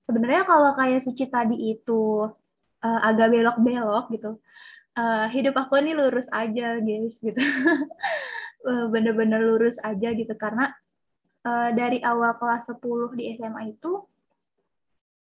Sebenarnya 0.07 0.43
kalau 0.43 0.71
kayak 0.75 1.03
Suci 1.03 1.27
tadi 1.31 1.75
itu 1.75 2.27
eh, 2.83 2.99
agak 3.07 3.31
belok-belok 3.31 4.05
gitu, 4.11 4.31
eh, 4.99 5.25
hidup 5.31 5.55
aku 5.55 5.79
ini 5.79 5.95
lurus 5.95 6.27
aja 6.31 6.79
guys 6.79 7.15
gitu. 7.23 7.39
Eh, 8.63 8.87
Bener-bener 8.87 9.43
lurus 9.43 9.75
aja 9.83 10.15
gitu 10.15 10.31
karena 10.39 10.71
eh, 11.43 11.69
dari 11.75 11.99
awal 11.99 12.39
kelas 12.39 12.71
10 12.71 13.11
di 13.19 13.35
SMA 13.35 13.75
itu 13.75 14.07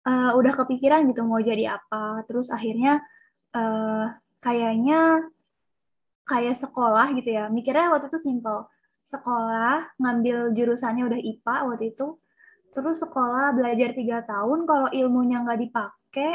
eh, 0.08 0.30
udah 0.36 0.52
kepikiran 0.64 1.08
gitu 1.10 1.24
mau 1.24 1.40
jadi 1.40 1.80
apa. 1.80 2.24
Terus 2.28 2.52
akhirnya 2.52 3.00
eh, 3.56 4.06
kayaknya 4.44 5.28
kayak 6.28 6.56
sekolah 6.56 7.12
gitu 7.16 7.30
ya. 7.32 7.48
Mikirnya 7.52 7.92
waktu 7.92 8.08
itu 8.12 8.20
simple. 8.20 8.68
Sekolah, 9.04 9.96
ngambil 10.00 10.56
jurusannya 10.56 11.04
udah 11.04 11.20
IPA 11.20 11.56
waktu 11.68 11.84
itu. 11.92 12.16
Terus 12.74 12.96
sekolah 13.04 13.54
belajar 13.54 13.94
tiga 13.94 14.24
tahun, 14.26 14.66
kalau 14.66 14.88
ilmunya 14.90 15.44
nggak 15.46 15.60
dipakai, 15.62 16.32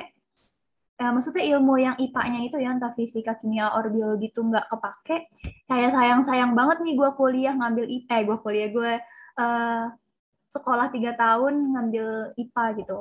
eh, 1.02 1.12
maksudnya 1.12 1.44
ilmu 1.58 1.76
yang 1.82 1.96
IPA-nya 2.00 2.40
itu 2.48 2.58
ya, 2.62 2.72
entah 2.72 2.94
fisika, 2.96 3.36
kimia, 3.42 3.76
or 3.76 3.92
biologi 3.92 4.32
itu 4.32 4.40
nggak 4.40 4.72
kepake, 4.72 5.28
kayak 5.68 5.92
sayang-sayang 5.92 6.56
banget 6.56 6.80
nih 6.86 6.96
gue 6.96 7.10
kuliah 7.20 7.54
ngambil 7.58 7.86
IPA, 7.92 8.16
gue 8.24 8.38
kuliah, 8.40 8.70
gue 8.72 8.92
eh, 9.42 9.86
sekolah 10.50 10.88
tiga 10.96 11.12
tahun 11.20 11.76
ngambil 11.76 12.08
IPA 12.40 12.66
gitu. 12.86 13.00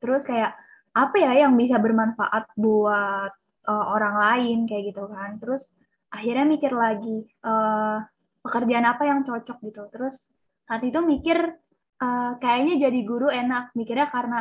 Terus 0.00 0.24
kayak, 0.24 0.56
apa 0.90 1.16
ya 1.22 1.46
yang 1.46 1.54
bisa 1.54 1.78
bermanfaat 1.78 2.50
buat 2.58 3.32
eh, 3.68 3.84
orang 3.94 4.16
lain, 4.16 4.58
kayak 4.66 4.90
gitu 4.90 5.04
kan. 5.06 5.38
Terus 5.38 5.76
akhirnya 6.10 6.44
mikir 6.48 6.72
lagi, 6.74 7.28
eh, 7.28 7.98
pekerjaan 8.40 8.86
apa 8.88 9.02
yang 9.06 9.20
cocok 9.22 9.58
gitu. 9.62 9.82
Terus 9.92 10.32
saat 10.66 10.82
itu 10.82 10.98
mikir, 11.04 11.38
eh, 12.02 12.32
kayaknya 12.42 12.90
jadi 12.90 13.00
guru 13.06 13.28
enak. 13.30 13.76
Mikirnya 13.78 14.08
karena 14.10 14.40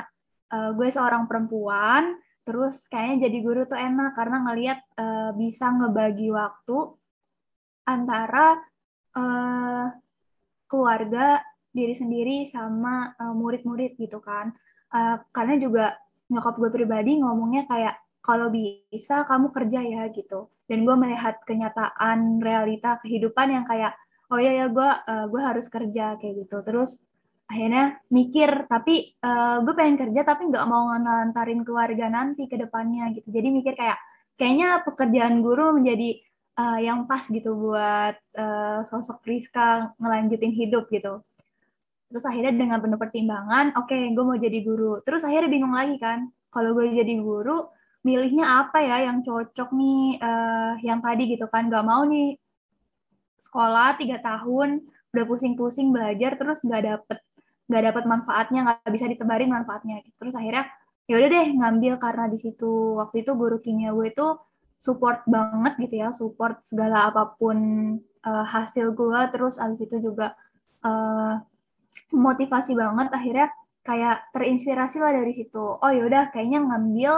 eh, 0.49 0.71
gue 0.73 0.89
seorang 0.89 1.29
perempuan, 1.29 2.17
terus 2.47 2.89
kayaknya 2.89 3.29
jadi 3.29 3.37
guru 3.45 3.61
tuh 3.69 3.77
enak 3.77 4.17
karena 4.17 4.37
ngelihat 4.49 4.79
eh, 4.97 5.31
bisa 5.37 5.69
ngebagi 5.69 6.33
waktu 6.33 6.77
antara 7.85 8.57
eh, 9.17 9.85
keluarga, 10.69 11.41
diri 11.69 11.93
sendiri 11.93 12.37
sama 12.49 13.13
eh, 13.13 13.33
murid-murid 13.37 13.93
gitu 14.01 14.17
kan. 14.21 14.53
Eh, 14.89 15.17
karena 15.29 15.55
juga 15.61 15.85
nyokap 16.29 16.55
gue 16.57 16.69
pribadi 16.73 17.21
ngomongnya 17.21 17.65
kayak 17.69 17.95
kalau 18.25 18.49
bisa 18.53 19.25
kamu 19.29 19.53
kerja 19.53 19.79
ya 19.85 20.03
gitu. 20.13 20.49
Dan 20.69 20.85
gue 20.85 20.95
melihat 20.97 21.41
kenyataan 21.45 22.41
realita 22.41 23.01
kehidupan 23.01 23.53
yang 23.53 23.65
kayak 23.65 23.93
oh 24.29 24.37
iya 24.41 24.65
ya 24.65 24.67
gue 24.69 24.89
eh, 24.89 25.25
gue 25.29 25.41
harus 25.41 25.65
kerja 25.69 26.17
kayak 26.17 26.33
gitu. 26.45 26.57
Terus 26.65 27.01
akhirnya 27.49 27.97
mikir 28.13 28.69
tapi 28.69 29.17
eh, 29.17 29.57
gue 29.65 29.73
pengen 29.73 29.97
kerja 29.97 30.21
tapi 30.21 30.53
nggak 30.53 30.65
mau 30.69 30.93
ngelantarin 30.93 31.65
keluarga 31.65 32.05
nanti 32.05 32.45
ke 32.45 32.55
depannya 32.61 33.09
gitu 33.17 33.25
jadi 33.33 33.47
mikir 33.49 33.73
kayak 33.73 33.97
kayaknya 34.37 34.85
pekerjaan 34.85 35.41
guru 35.41 35.73
menjadi 35.73 36.21
eh, 36.61 36.79
yang 36.85 37.09
pas 37.09 37.25
gitu 37.25 37.57
buat 37.57 38.15
eh, 38.37 38.79
sosok 38.85 39.25
Rizka 39.25 39.97
ngelanjutin 39.97 40.53
hidup 40.53 40.93
gitu 40.93 41.25
terus 42.09 42.25
akhirnya 42.25 42.53
dengan 42.57 42.81
penuh 42.81 42.97
pertimbangan 42.97 43.77
oke 43.77 43.93
gue 43.93 44.23
mau 44.25 44.37
jadi 44.37 44.59
guru. 44.65 44.99
Terus 45.05 45.21
akhirnya 45.23 45.49
bingung 45.49 45.73
lagi 45.77 45.95
kan 46.01 46.27
kalau 46.49 46.73
gue 46.73 46.89
jadi 46.89 47.13
guru 47.21 47.69
milihnya 48.01 48.65
apa 48.65 48.81
ya 48.81 49.05
yang 49.11 49.21
cocok 49.21 49.69
nih 49.75 50.17
eh, 50.17 50.73
yang 50.87 50.99
tadi 51.05 51.23
gitu 51.29 51.45
kan 51.51 51.69
nggak 51.69 51.85
mau 51.85 52.01
nih 52.07 52.35
sekolah 53.39 53.95
tiga 54.01 54.17
tahun 54.19 54.83
udah 55.13 55.25
pusing-pusing 55.25 55.89
belajar 55.93 56.35
terus 56.35 56.65
nggak 56.65 56.83
dapet 56.85 57.17
nggak 57.69 57.83
dapat 57.93 58.03
manfaatnya 58.09 58.59
nggak 58.65 58.91
bisa 58.91 59.05
ditebarin 59.05 59.51
manfaatnya. 59.53 60.01
Terus 60.17 60.33
akhirnya 60.33 60.65
ya 61.05 61.15
udah 61.21 61.29
deh 61.29 61.47
ngambil 61.61 61.93
karena 62.01 62.25
di 62.25 62.37
situ. 62.41 62.97
Waktu 62.97 63.21
itu 63.21 63.31
guru 63.37 63.61
kimia 63.61 63.93
gue 63.93 64.09
itu 64.09 64.27
support 64.79 65.27
banget 65.27 65.75
gitu 65.77 65.95
ya 66.07 66.09
support 66.15 66.63
segala 66.63 67.11
apa 67.11 67.35
pun 67.35 67.57
eh, 67.99 68.45
hasil 68.49 68.95
gue 68.95 69.19
terus 69.29 69.59
abis 69.59 69.85
itu 69.85 69.97
juga 69.99 70.33
eh, 70.87 71.33
motivasi 72.13 72.73
banget 72.73 73.07
akhirnya 73.13 73.47
kayak 73.85 74.29
terinspirasi 74.35 74.97
lah 75.01 75.11
dari 75.13 75.33
situ. 75.33 75.65
Oh 75.79 75.91
ya 75.91 76.03
udah 76.05 76.23
kayaknya 76.33 76.59
ngambil 76.61 77.13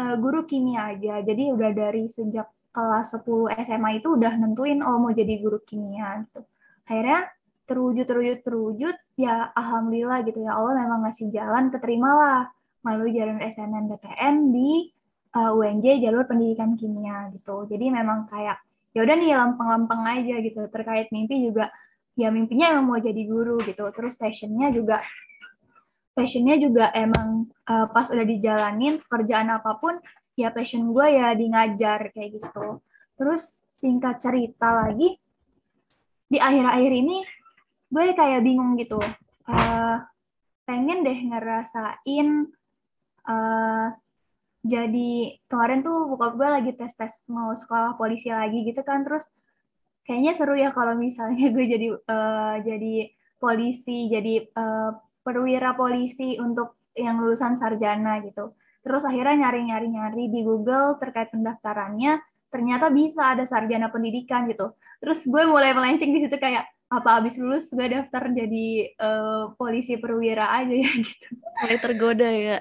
eh, 0.00 0.16
guru 0.20 0.40
kimia 0.48 0.96
aja. 0.96 1.20
Jadi 1.24 1.52
udah 1.52 1.70
dari 1.72 2.08
sejak 2.08 2.48
kelas 2.76 3.16
10 3.16 3.56
SMA 3.64 3.90
itu 4.04 4.08
udah 4.20 4.32
nentuin 4.36 4.84
oh 4.84 5.00
mau 5.00 5.12
jadi 5.12 5.40
guru 5.40 5.60
kimia 5.64 6.24
gitu. 6.28 6.44
Akhirnya 6.84 7.32
terwujud 7.66 8.06
terwujud 8.06 8.38
terwujud 8.46 8.96
ya 9.18 9.50
alhamdulillah 9.56 10.22
gitu 10.22 10.38
ya 10.44 10.54
Allah 10.54 10.86
memang 10.86 11.02
ngasih 11.08 11.34
jalan 11.34 11.72
keterimalah 11.74 12.52
melalui 12.86 13.16
jalur 13.16 13.42
SNMPTN 13.42 14.54
di 14.54 14.94
uh, 15.34 15.50
UNJ 15.50 15.98
jalur 15.98 16.28
pendidikan 16.28 16.78
kimia 16.78 17.32
gitu. 17.34 17.66
Jadi 17.66 17.90
memang 17.90 18.30
kayak 18.30 18.62
ya 18.94 19.02
udah 19.02 19.14
nih 19.18 19.34
lempeng-lempeng 19.34 20.02
aja 20.06 20.34
gitu. 20.44 20.60
Terkait 20.70 21.10
mimpi 21.10 21.42
juga 21.48 21.72
ya 22.16 22.32
mimpinya 22.32 22.72
emang 22.72 22.84
mau 22.88 22.98
jadi 22.98 23.22
guru 23.28 23.60
gitu. 23.62 23.84
Terus 23.92 24.16
passionnya 24.16 24.72
juga 24.72 25.04
passionnya 26.16 26.56
juga 26.56 26.88
emang 26.96 27.52
uh, 27.68 27.86
pas 27.92 28.08
udah 28.08 28.24
dijalanin 28.24 29.04
pekerjaan 29.04 29.52
apa 29.52 29.76
pun 29.76 30.00
ya 30.32 30.48
passion 30.48 30.88
gue 30.96 31.06
ya 31.12 31.36
di 31.36 31.52
ngajar 31.52 32.08
kayak 32.10 32.40
gitu. 32.40 32.80
Terus 33.20 33.42
singkat 33.76 34.24
cerita 34.24 34.72
lagi 34.72 35.20
di 36.26 36.40
akhir-akhir 36.40 36.92
ini 36.92 37.20
gue 37.92 38.04
kayak 38.16 38.40
bingung 38.40 38.80
gitu. 38.80 38.98
Uh, 39.46 40.00
pengen 40.66 41.06
deh 41.06 41.14
ngerasain 41.14 42.28
uh, 43.28 43.86
jadi 44.66 45.38
kemarin 45.46 45.86
tuh 45.86 46.10
bokap 46.10 46.34
gue 46.34 46.48
lagi 46.50 46.70
tes 46.74 46.90
tes 46.98 47.14
mau 47.30 47.54
sekolah 47.54 47.94
polisi 47.94 48.32
lagi 48.32 48.64
gitu 48.64 48.80
kan. 48.82 49.04
Terus 49.04 49.28
kayaknya 50.06 50.32
seru 50.38 50.54
ya 50.54 50.70
kalau 50.70 50.94
misalnya 50.94 51.50
gue 51.54 51.66
jadi 51.66 51.88
uh, 51.92 52.56
jadi 52.62 53.10
polisi 53.36 54.08
jadi 54.08 54.48
uh, 54.56 54.96
perwira 55.20 55.74
polisi 55.74 56.38
untuk 56.38 56.78
yang 56.96 57.20
lulusan 57.20 57.58
sarjana 57.58 58.24
gitu. 58.24 58.56
Terus 58.80 59.02
akhirnya 59.02 59.50
nyari 59.50 59.66
nyari 59.66 59.88
nyari 59.90 60.24
di 60.30 60.40
Google 60.46 60.96
terkait 61.02 61.34
pendaftarannya 61.34 62.22
ternyata 62.48 62.88
bisa 62.88 63.34
ada 63.36 63.44
sarjana 63.44 63.90
pendidikan 63.90 64.46
gitu. 64.48 64.72
Terus 65.02 65.26
gue 65.26 65.42
mulai 65.44 65.74
melenceng 65.76 66.14
di 66.14 66.24
situ 66.24 66.38
kayak 66.38 66.64
apa 66.86 67.18
abis 67.18 67.34
lulus 67.36 67.66
gue 67.74 67.82
daftar 67.90 68.30
jadi 68.30 68.94
uh, 69.02 69.52
polisi 69.58 69.98
perwira 69.98 70.54
aja 70.54 70.72
ya? 70.72 70.90
Gitu. 71.02 71.26
Mulai 71.66 71.78
tergoda 71.82 72.30
ya? 72.30 72.58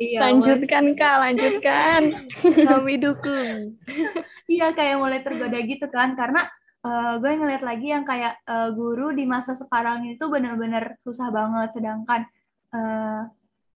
Iya, 0.00 0.32
lanjutkan 0.32 0.96
kak, 0.96 1.16
lanjutkan. 1.20 2.02
Kami 2.72 2.94
dukung. 2.96 3.76
iya 4.48 4.72
kayak 4.72 4.96
mulai 4.96 5.20
tergoda 5.20 5.60
gitu 5.60 5.86
kan, 5.92 6.16
karena 6.16 6.48
uh, 6.84 7.14
gue 7.20 7.30
ngeliat 7.36 7.62
lagi 7.64 7.92
yang 7.92 8.04
kayak 8.08 8.40
uh, 8.48 8.72
guru 8.72 9.12
di 9.12 9.28
masa 9.28 9.52
sekarang 9.56 10.08
itu 10.08 10.24
bener-bener 10.28 10.96
susah 11.04 11.28
banget, 11.28 11.76
sedangkan 11.76 12.20
uh, 12.72 13.28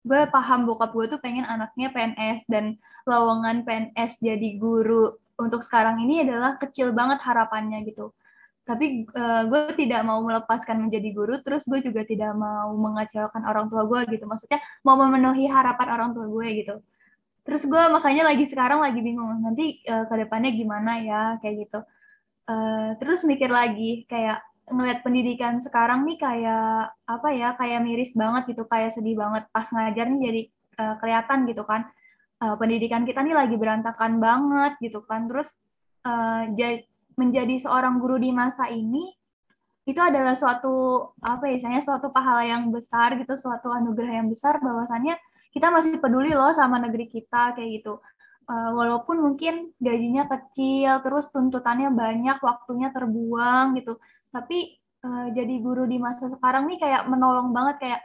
gue 0.01 0.21
paham 0.33 0.65
bokap 0.65 0.91
gue 0.93 1.05
tuh 1.17 1.19
pengen 1.21 1.45
anaknya 1.45 1.93
PNS 1.93 2.49
dan 2.49 2.77
lowongan 3.05 3.65
PNS 3.65 4.21
jadi 4.21 4.49
guru 4.57 5.13
untuk 5.37 5.65
sekarang 5.65 6.01
ini 6.05 6.25
adalah 6.25 6.57
kecil 6.61 6.93
banget 6.93 7.21
harapannya 7.21 7.81
gitu. 7.85 8.13
Tapi 8.61 9.09
uh, 9.17 9.49
gue 9.49 9.73
tidak 9.73 10.05
mau 10.05 10.21
melepaskan 10.21 10.85
menjadi 10.85 11.09
guru 11.13 11.41
terus 11.41 11.65
gue 11.65 11.81
juga 11.81 12.05
tidak 12.05 12.37
mau 12.37 12.69
mengecewakan 12.77 13.41
orang 13.49 13.65
tua 13.73 13.89
gue 13.89 14.05
gitu. 14.13 14.29
Maksudnya 14.29 14.61
mau 14.85 14.97
memenuhi 15.01 15.49
harapan 15.49 15.87
orang 15.89 16.09
tua 16.13 16.29
gue 16.29 16.47
gitu. 16.61 16.75
Terus 17.41 17.65
gue 17.65 17.83
makanya 17.89 18.29
lagi 18.29 18.45
sekarang 18.45 18.85
lagi 18.85 19.01
bingung 19.01 19.41
nanti 19.41 19.81
uh, 19.89 20.05
ke 20.05 20.13
depannya 20.13 20.53
gimana 20.53 21.01
ya 21.01 21.21
kayak 21.41 21.65
gitu 21.65 21.81
uh, 22.47 22.95
terus 22.97 23.25
mikir 23.27 23.51
lagi 23.51 24.05
kayak 24.07 24.41
ngeliat 24.71 25.03
pendidikan 25.03 25.59
sekarang 25.59 26.07
nih 26.07 26.17
kayak 26.21 26.95
apa 27.03 27.27
ya 27.35 27.53
kayak 27.59 27.83
miris 27.83 28.15
banget 28.15 28.55
gitu 28.55 28.63
kayak 28.69 28.93
sedih 28.95 29.19
banget. 29.19 29.49
Pas 29.51 29.67
ngajar 29.67 30.05
nih 30.07 30.19
jadi 30.21 30.41
uh, 30.79 30.95
kelihatan 31.01 31.39
gitu 31.49 31.63
kan 31.67 31.89
uh, 32.41 32.55
pendidikan 32.55 33.03
kita 33.03 33.19
nih 33.21 33.35
lagi 33.35 33.55
berantakan 33.59 34.21
banget 34.23 34.79
gitu 34.79 35.03
kan. 35.03 35.27
Terus 35.27 35.49
uh, 36.07 36.47
menjadi 37.19 37.55
seorang 37.59 37.99
guru 37.99 38.17
di 38.17 38.31
masa 38.31 38.71
ini 38.71 39.11
itu 39.81 39.97
adalah 39.97 40.37
suatu 40.37 41.09
apa 41.25 41.49
ya 41.49 41.57
misalnya 41.57 41.81
suatu 41.81 42.13
pahala 42.13 42.45
yang 42.45 42.69
besar 42.69 43.17
gitu 43.17 43.33
suatu 43.33 43.73
anugerah 43.73 44.21
yang 44.21 44.29
besar 44.29 44.61
bahwasannya 44.61 45.17
kita 45.51 45.73
masih 45.73 45.97
peduli 45.97 46.31
loh 46.31 46.53
sama 46.53 46.77
negeri 46.77 47.09
kita 47.09 47.57
kayak 47.57 47.81
gitu 47.81 47.97
uh, 48.51 48.69
walaupun 48.75 49.17
mungkin 49.23 49.71
gajinya 49.79 50.27
kecil 50.27 50.99
terus 50.99 51.31
tuntutannya 51.31 51.87
banyak 51.95 52.37
waktunya 52.43 52.91
terbuang 52.91 53.79
gitu. 53.79 53.95
Tapi 54.35 54.75
uh, 55.07 55.31
jadi 55.31 55.55
guru 55.63 55.87
di 55.87 55.97
masa 55.97 56.27
sekarang 56.27 56.67
nih 56.67 56.79
kayak 56.83 57.07
menolong 57.07 57.55
banget 57.55 57.75
kayak 57.79 58.01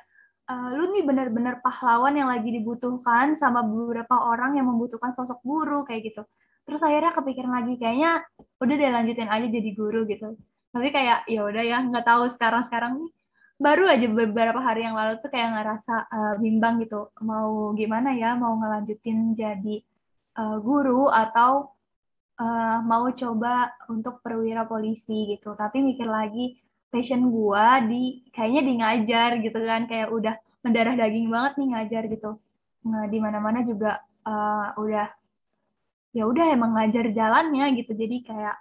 uh, 0.46 0.68
lu 0.74 0.94
nih 0.94 1.02
benar-benar 1.02 1.58
pahlawan 1.60 2.14
yang 2.14 2.30
lagi 2.30 2.54
dibutuhkan 2.54 3.34
sama 3.34 3.66
beberapa 3.66 4.14
orang 4.14 4.54
yang 4.58 4.70
membutuhkan 4.70 5.12
sosok 5.18 5.42
guru 5.42 5.82
kayak 5.82 6.14
gitu. 6.14 6.22
Terus 6.66 6.82
akhirnya 6.82 7.14
kepikiran 7.14 7.52
lagi 7.62 7.74
kayaknya 7.78 8.26
udah 8.58 8.74
deh 8.74 8.90
lanjutin 8.90 9.30
aja 9.30 9.46
jadi 9.46 9.70
guru 9.74 10.06
gitu. 10.10 10.34
Tapi 10.74 10.88
kayak 10.90 11.30
ya 11.30 11.40
udah 11.46 11.62
ya 11.62 11.76
nggak 11.82 12.06
tahu 12.06 12.26
sekarang 12.30 12.62
sekarang 12.66 12.92
nih. 13.02 13.10
Baru 13.56 13.88
aja 13.88 14.04
beberapa 14.12 14.60
hari 14.60 14.84
yang 14.84 14.92
lalu 14.92 15.16
tuh 15.24 15.32
kayak 15.32 15.48
ngerasa 15.56 15.94
uh, 16.12 16.34
bimbang 16.36 16.76
gitu 16.84 17.08
mau 17.24 17.72
gimana 17.72 18.12
ya 18.12 18.36
mau 18.36 18.52
ngelanjutin 18.60 19.32
jadi 19.32 19.80
uh, 20.36 20.56
guru 20.60 21.08
atau 21.08 21.72
uh, 22.38 22.78
mau 22.84 23.08
coba 23.12 23.72
untuk 23.88 24.20
perwira 24.20 24.68
polisi 24.68 25.36
gitu. 25.36 25.56
Tapi 25.56 25.80
mikir 25.82 26.06
lagi 26.06 26.60
passion 26.92 27.28
gua 27.32 27.82
di 27.82 28.24
kayaknya 28.30 28.62
di 28.62 28.72
ngajar 28.80 29.30
gitu 29.40 29.58
kan. 29.64 29.88
Kayak 29.88 30.08
udah 30.12 30.34
mendarah 30.62 30.94
daging 30.94 31.28
banget 31.32 31.52
nih 31.58 31.68
ngajar 31.72 32.02
gitu. 32.12 32.30
Nah 32.86 33.04
di 33.10 33.18
mana 33.18 33.38
mana 33.40 33.64
juga 33.64 33.98
uh, 34.28 34.76
udah 34.78 35.08
ya 36.16 36.24
udah 36.24 36.46
emang 36.52 36.76
ngajar 36.76 37.10
jalannya 37.12 37.66
gitu. 37.80 37.92
Jadi 37.96 38.16
kayak 38.24 38.56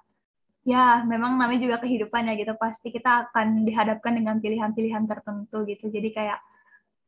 ya 0.65 1.05
memang 1.05 1.37
namanya 1.37 1.61
juga 1.61 1.77
kehidupan 1.83 2.31
ya 2.31 2.33
gitu. 2.39 2.53
Pasti 2.57 2.89
kita 2.89 3.29
akan 3.29 3.67
dihadapkan 3.67 4.15
dengan 4.15 4.39
pilihan-pilihan 4.41 5.03
tertentu 5.05 5.67
gitu. 5.67 5.91
Jadi 5.91 6.09
kayak 6.15 6.39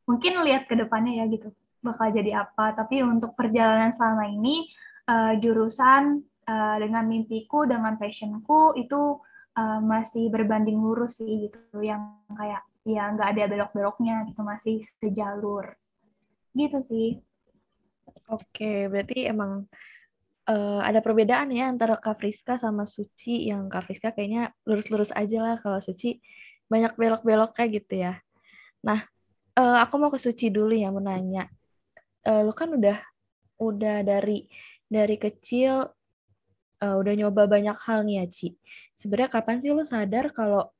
mungkin 0.08 0.40
lihat 0.40 0.64
ke 0.64 0.74
depannya 0.76 1.20
ya 1.20 1.26
gitu 1.28 1.52
bakal 1.84 2.10
jadi 2.10 2.44
apa. 2.46 2.74
Tapi 2.74 3.02
untuk 3.02 3.34
perjalanan 3.34 3.94
selama 3.94 4.28
ini 4.28 4.68
uh, 5.08 5.34
jurusan 5.38 6.22
uh, 6.48 6.76
dengan 6.80 7.04
mimpiku 7.06 7.64
dengan 7.64 7.96
passionku 7.96 8.76
itu 8.76 9.20
uh, 9.58 9.80
masih 9.82 10.28
berbanding 10.28 10.78
lurus 10.78 11.22
sih 11.22 11.48
gitu. 11.48 11.80
Yang 11.80 12.18
kayak 12.34 12.62
ya 12.88 13.04
nggak 13.12 13.28
ada 13.36 13.44
belok-beloknya 13.48 14.28
gitu 14.30 14.40
masih 14.42 14.80
sejalur. 15.00 15.76
Gitu 16.56 16.78
sih. 16.84 17.08
Oke 18.28 18.92
berarti 18.92 19.24
emang 19.28 19.64
uh, 20.48 20.80
ada 20.84 21.00
perbedaan 21.04 21.52
ya 21.52 21.68
antara 21.68 21.96
Kak 22.00 22.20
Friska 22.20 22.56
sama 22.56 22.88
Suci. 22.88 23.48
Yang 23.48 23.68
Kak 23.72 23.82
Friska 23.88 24.08
kayaknya 24.16 24.52
lurus-lurus 24.64 25.12
aja 25.12 25.38
lah 25.44 25.56
kalau 25.60 25.80
Suci. 25.80 26.20
Banyak 26.68 27.00
belok-belok 27.00 27.56
kayak 27.56 27.80
gitu 27.80 28.04
ya. 28.04 28.20
Nah, 28.84 29.00
uh, 29.56 29.76
aku 29.80 29.94
mau 29.96 30.12
ke 30.12 30.20
Suci 30.20 30.52
dulu 30.52 30.76
ya 30.76 30.92
mau 30.92 31.00
nanya. 31.00 31.48
Uh, 32.26 32.42
lu 32.46 32.52
kan 32.54 32.72
udah 32.74 32.98
udah 33.58 34.02
dari 34.06 34.46
dari 34.88 35.16
kecil 35.18 35.86
uh, 36.82 36.96
udah 36.98 37.12
nyoba 37.14 37.46
banyak 37.46 37.76
hal 37.84 38.02
nih 38.06 38.22
ya, 38.22 38.26
Ci. 38.30 38.48
Sebenarnya 38.98 39.30
kapan 39.30 39.62
sih 39.62 39.70
lu 39.70 39.82
sadar 39.86 40.30
kalau 40.34 40.70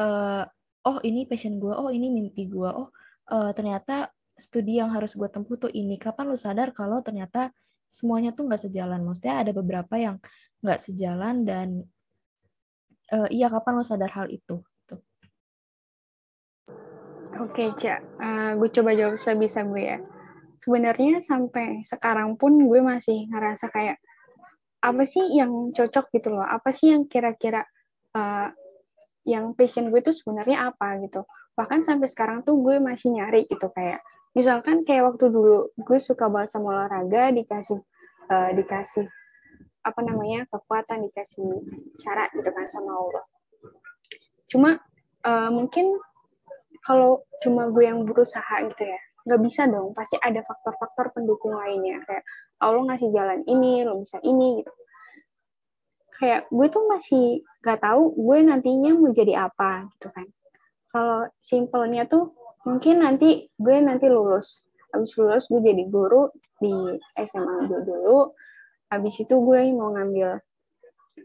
uh, 0.00 0.44
oh 0.86 0.98
ini 1.04 1.28
passion 1.28 1.60
gue, 1.60 1.72
oh 1.72 1.92
ini 1.92 2.08
mimpi 2.08 2.48
gue, 2.48 2.70
oh 2.70 2.88
uh, 3.32 3.50
ternyata 3.52 4.08
studi 4.40 4.80
yang 4.80 4.88
harus 4.92 5.12
gue 5.12 5.28
tempuh 5.28 5.56
tuh 5.60 5.72
ini. 5.72 6.00
Kapan 6.00 6.32
lu 6.32 6.38
sadar 6.38 6.72
kalau 6.72 7.04
ternyata 7.04 7.52
semuanya 7.92 8.32
tuh 8.32 8.48
nggak 8.48 8.62
sejalan. 8.68 9.04
Maksudnya 9.04 9.44
ada 9.44 9.52
beberapa 9.52 9.94
yang 10.00 10.16
nggak 10.64 10.80
sejalan 10.80 11.44
dan 11.44 11.68
uh, 13.12 13.28
iya 13.28 13.52
kapan 13.52 13.80
lo 13.80 13.84
sadar 13.84 14.10
hal 14.12 14.28
itu? 14.32 14.64
Tuh. 14.88 15.00
Oke, 17.40 17.72
Cak. 17.76 18.00
Uh, 18.20 18.50
gue 18.56 18.68
coba 18.72 18.90
jawab 18.96 19.16
sebisa 19.20 19.64
gue 19.64 19.84
ya. 19.84 19.98
Sebenarnya 20.60 21.24
sampai 21.24 21.82
sekarang 21.88 22.36
pun 22.36 22.56
gue 22.68 22.80
masih 22.84 23.28
ngerasa 23.32 23.72
kayak 23.72 23.96
apa 24.80 25.02
sih 25.04 25.24
yang 25.36 25.72
cocok 25.72 26.12
gitu 26.12 26.36
loh? 26.36 26.44
Apa 26.44 26.72
sih 26.72 26.92
yang 26.92 27.08
kira-kira 27.08 27.64
uh, 28.16 28.48
yang 29.24 29.52
passion 29.56 29.88
gue 29.88 30.00
itu 30.00 30.12
sebenarnya 30.12 30.72
apa 30.72 31.00
gitu? 31.00 31.24
Bahkan 31.56 31.84
sampai 31.84 32.08
sekarang 32.08 32.44
tuh 32.44 32.60
gue 32.60 32.76
masih 32.80 33.12
nyari 33.16 33.48
gitu 33.48 33.68
kayak 33.72 34.04
misalkan 34.34 34.86
kayak 34.86 35.10
waktu 35.10 35.26
dulu 35.26 35.74
gue 35.74 35.98
suka 35.98 36.30
banget 36.30 36.54
sama 36.54 36.70
olahraga 36.70 37.34
dikasih 37.34 37.82
uh, 38.30 38.50
dikasih 38.54 39.06
apa 39.82 40.00
namanya 40.06 40.46
kekuatan 40.52 41.08
dikasih 41.10 41.66
cara 41.98 42.30
gitu 42.30 42.46
kan 42.46 42.66
sama 42.70 42.94
Allah 42.94 43.24
cuma 44.46 44.70
uh, 45.26 45.50
mungkin 45.50 45.98
kalau 46.86 47.26
cuma 47.42 47.68
gue 47.74 47.84
yang 47.90 48.06
berusaha 48.06 48.70
gitu 48.70 48.84
ya 48.86 49.00
nggak 49.26 49.40
bisa 49.40 49.68
dong 49.68 49.92
pasti 49.92 50.16
ada 50.20 50.40
faktor-faktor 50.44 51.12
pendukung 51.12 51.56
lainnya. 51.56 52.00
Kayak 52.04 52.24
Allah 52.60 52.82
ngasih 52.92 53.10
jalan 53.12 53.40
ini 53.44 53.84
lo 53.84 54.00
bisa 54.00 54.18
ini 54.24 54.62
gitu. 54.62 54.72
Kayak 56.20 56.52
gue 56.52 56.66
tuh 56.68 56.84
masih 56.88 57.24
nggak 57.64 57.80
tahu 57.80 58.02
gue 58.16 58.38
nantinya 58.44 58.90
mau 58.96 59.12
jadi 59.12 59.48
apa 59.48 59.88
gitu 59.96 60.08
kan. 60.12 60.26
Kalau 60.90 61.20
simpelnya 61.40 62.04
tuh 62.08 62.34
mungkin 62.66 63.04
nanti 63.04 63.48
gue 63.56 63.76
nanti 63.80 64.06
lulus. 64.08 64.64
Habis 64.90 65.16
lulus 65.16 65.44
gue 65.48 65.60
jadi 65.62 65.86
guru 65.88 66.28
di 66.60 66.72
SMA 67.16 67.70
gue 67.70 67.80
dulu. 67.84 68.32
Habis 68.90 69.22
itu 69.22 69.34
gue 69.38 69.60
mau 69.72 69.94
ngambil 69.94 70.42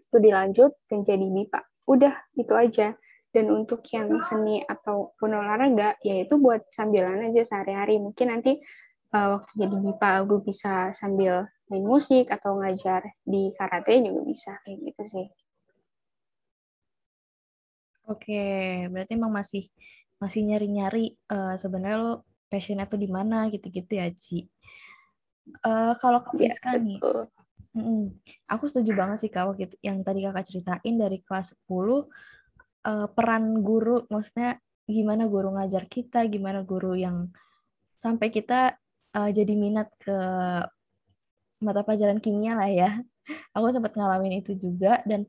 studi 0.06 0.30
lanjut 0.30 0.76
dan 0.92 1.02
jadi 1.08 1.24
BIPA 1.24 1.62
udah 1.86 2.14
itu 2.38 2.54
aja 2.54 2.98
dan 3.36 3.52
untuk 3.52 3.84
yang 3.92 4.24
seni 4.24 4.64
atau 4.64 5.12
olahraga 5.20 6.00
ya 6.00 6.24
itu 6.24 6.40
buat 6.40 6.64
sambilan 6.72 7.28
aja 7.36 7.44
sehari-hari 7.44 8.00
mungkin 8.00 8.32
nanti 8.32 8.64
uh, 9.12 9.36
waktu 9.36 9.52
jadi 9.60 9.76
BIPA 9.76 10.12
gue 10.24 10.40
bisa 10.48 10.96
sambil 10.96 11.44
main 11.68 11.84
musik 11.84 12.32
atau 12.32 12.64
ngajar 12.64 13.04
di 13.28 13.52
karate 13.60 14.00
juga 14.00 14.22
bisa 14.24 14.52
kayak 14.64 14.80
gitu 14.88 15.04
sih 15.12 15.28
Oke, 18.06 18.86
berarti 18.94 19.18
emang 19.18 19.34
masih 19.34 19.66
masih 20.22 20.46
nyari-nyari 20.46 21.18
uh, 21.34 21.58
sebenarnya 21.58 21.98
lo 21.98 22.14
passionnya 22.54 22.86
tuh 22.86 23.02
di 23.02 23.10
mana 23.10 23.50
gitu-gitu 23.50 23.98
ya 23.98 24.14
Ci. 24.14 24.46
Uh, 25.66 25.98
kalau 25.98 26.22
Kak 26.22 26.38
Iya, 26.38 26.54
Fiska 26.54 26.78
nih, 26.78 27.02
betul. 27.02 27.26
mm, 27.74 28.06
aku 28.46 28.64
setuju 28.70 28.94
banget 28.94 29.26
sih 29.26 29.32
Kak 29.34 29.50
waktu 29.50 29.74
yang 29.82 30.06
tadi 30.06 30.22
Kakak 30.22 30.46
ceritain 30.46 30.96
dari 31.02 31.18
kelas 31.26 31.58
10 31.66 32.06
uh, 32.86 33.08
peran 33.10 33.66
guru, 33.66 34.06
maksudnya 34.08 34.62
gimana 34.86 35.26
guru 35.26 35.58
ngajar 35.58 35.90
kita, 35.90 36.30
gimana 36.30 36.62
guru 36.62 36.94
yang 36.94 37.34
sampai 37.98 38.30
kita 38.30 38.78
uh, 39.18 39.30
jadi 39.34 39.54
minat 39.58 39.90
ke 39.98 40.18
mata 41.66 41.82
pelajaran 41.82 42.22
kimia 42.22 42.54
lah 42.54 42.70
ya. 42.70 42.92
Aku 43.58 43.74
sempat 43.74 43.98
ngalamin 43.98 44.46
itu 44.46 44.54
juga 44.54 45.02
dan 45.10 45.26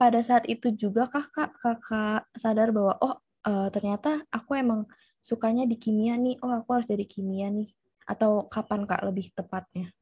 pada 0.00 0.24
saat 0.24 0.48
itu 0.48 0.72
juga 0.72 1.12
kakak 1.12 1.52
kakak 1.60 2.24
sadar 2.32 2.72
bahwa 2.72 2.96
oh 3.04 3.20
uh, 3.44 3.68
ternyata 3.68 4.24
aku 4.32 4.56
emang 4.56 4.88
sukanya 5.20 5.68
di 5.68 5.76
kimia 5.76 6.16
nih. 6.16 6.40
Oh 6.40 6.48
aku 6.48 6.80
harus 6.80 6.88
jadi 6.88 7.04
kimia 7.04 7.52
nih. 7.52 7.68
Atau 8.08 8.48
kapan 8.48 8.88
kak 8.88 9.04
lebih 9.04 9.28
tepatnya? 9.36 9.92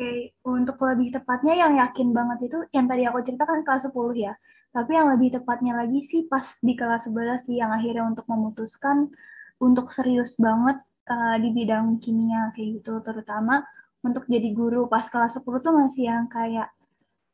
Oke, 0.00 0.32
untuk 0.48 0.80
lebih 0.80 1.12
tepatnya 1.12 1.60
yang 1.60 1.76
yakin 1.76 2.16
banget 2.16 2.48
itu 2.48 2.58
yang 2.72 2.88
tadi 2.88 3.04
aku 3.04 3.20
ceritakan 3.20 3.60
kelas 3.60 3.84
10 3.92 4.16
ya. 4.16 4.32
Tapi 4.72 4.96
yang 4.96 5.12
lebih 5.12 5.36
tepatnya 5.36 5.76
lagi 5.76 6.00
sih 6.00 6.24
pas 6.24 6.56
di 6.64 6.72
kelas 6.72 7.04
11 7.04 7.44
sih 7.44 7.60
yang 7.60 7.68
akhirnya 7.68 8.08
untuk 8.08 8.24
memutuskan 8.24 9.12
untuk 9.60 9.92
serius 9.92 10.40
banget 10.40 10.80
uh, 11.04 11.36
di 11.36 11.52
bidang 11.52 12.00
kimia 12.00 12.48
kayak 12.56 12.80
gitu 12.80 13.04
terutama 13.04 13.60
untuk 14.00 14.24
jadi 14.24 14.48
guru 14.56 14.88
pas 14.88 15.04
kelas 15.04 15.36
10 15.36 15.44
tuh 15.60 15.72
masih 15.76 16.08
yang 16.08 16.32
kayak 16.32 16.72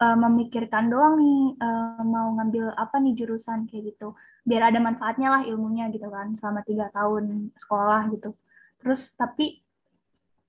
uh, 0.02 0.18
memikirkan 0.18 0.90
doang 0.90 1.22
nih 1.22 1.54
uh, 1.62 2.02
mau 2.02 2.34
ngambil 2.34 2.74
apa 2.74 2.98
nih 2.98 3.14
jurusan 3.14 3.70
kayak 3.70 3.94
gitu 3.94 4.18
biar 4.42 4.74
ada 4.74 4.82
manfaatnya 4.82 5.38
lah 5.38 5.42
ilmunya 5.46 5.86
gitu 5.94 6.10
kan 6.10 6.34
selama 6.34 6.66
tiga 6.66 6.90
tahun 6.90 7.54
sekolah 7.62 8.10
gitu 8.10 8.34
terus 8.82 9.14
tapi 9.14 9.62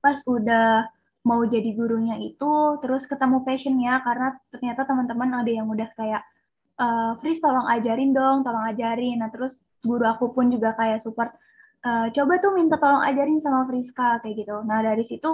pas 0.01 0.17
udah 0.25 0.96
mau 1.27 1.43
jadi 1.43 1.75
gurunya 1.75 2.15
itu 2.23 2.79
terus 2.79 3.03
ketemu 3.03 3.43
passionnya 3.43 3.99
karena 4.07 4.39
ternyata 4.47 4.87
teman-teman 4.87 5.43
ada 5.43 5.51
yang 5.51 5.67
udah 5.67 5.89
kayak 5.99 6.23
uh, 6.79 7.19
tolong 7.19 7.67
ajarin 7.67 8.15
dong 8.15 8.47
tolong 8.47 8.63
ajarin 8.71 9.19
nah 9.19 9.27
terus 9.27 9.59
guru 9.83 10.07
aku 10.07 10.31
pun 10.31 10.47
juga 10.47 10.71
kayak 10.79 11.03
support 11.03 11.35
uh, 11.85 12.07
coba 12.11 12.33
tuh 12.41 12.51
minta 12.55 12.75
tolong 12.79 13.03
ajarin 13.03 13.39
sama 13.39 13.67
Friska 13.69 14.23
kayak 14.23 14.35
gitu. 14.45 14.55
Nah 14.65 14.79
dari 14.81 15.03
situ 15.05 15.29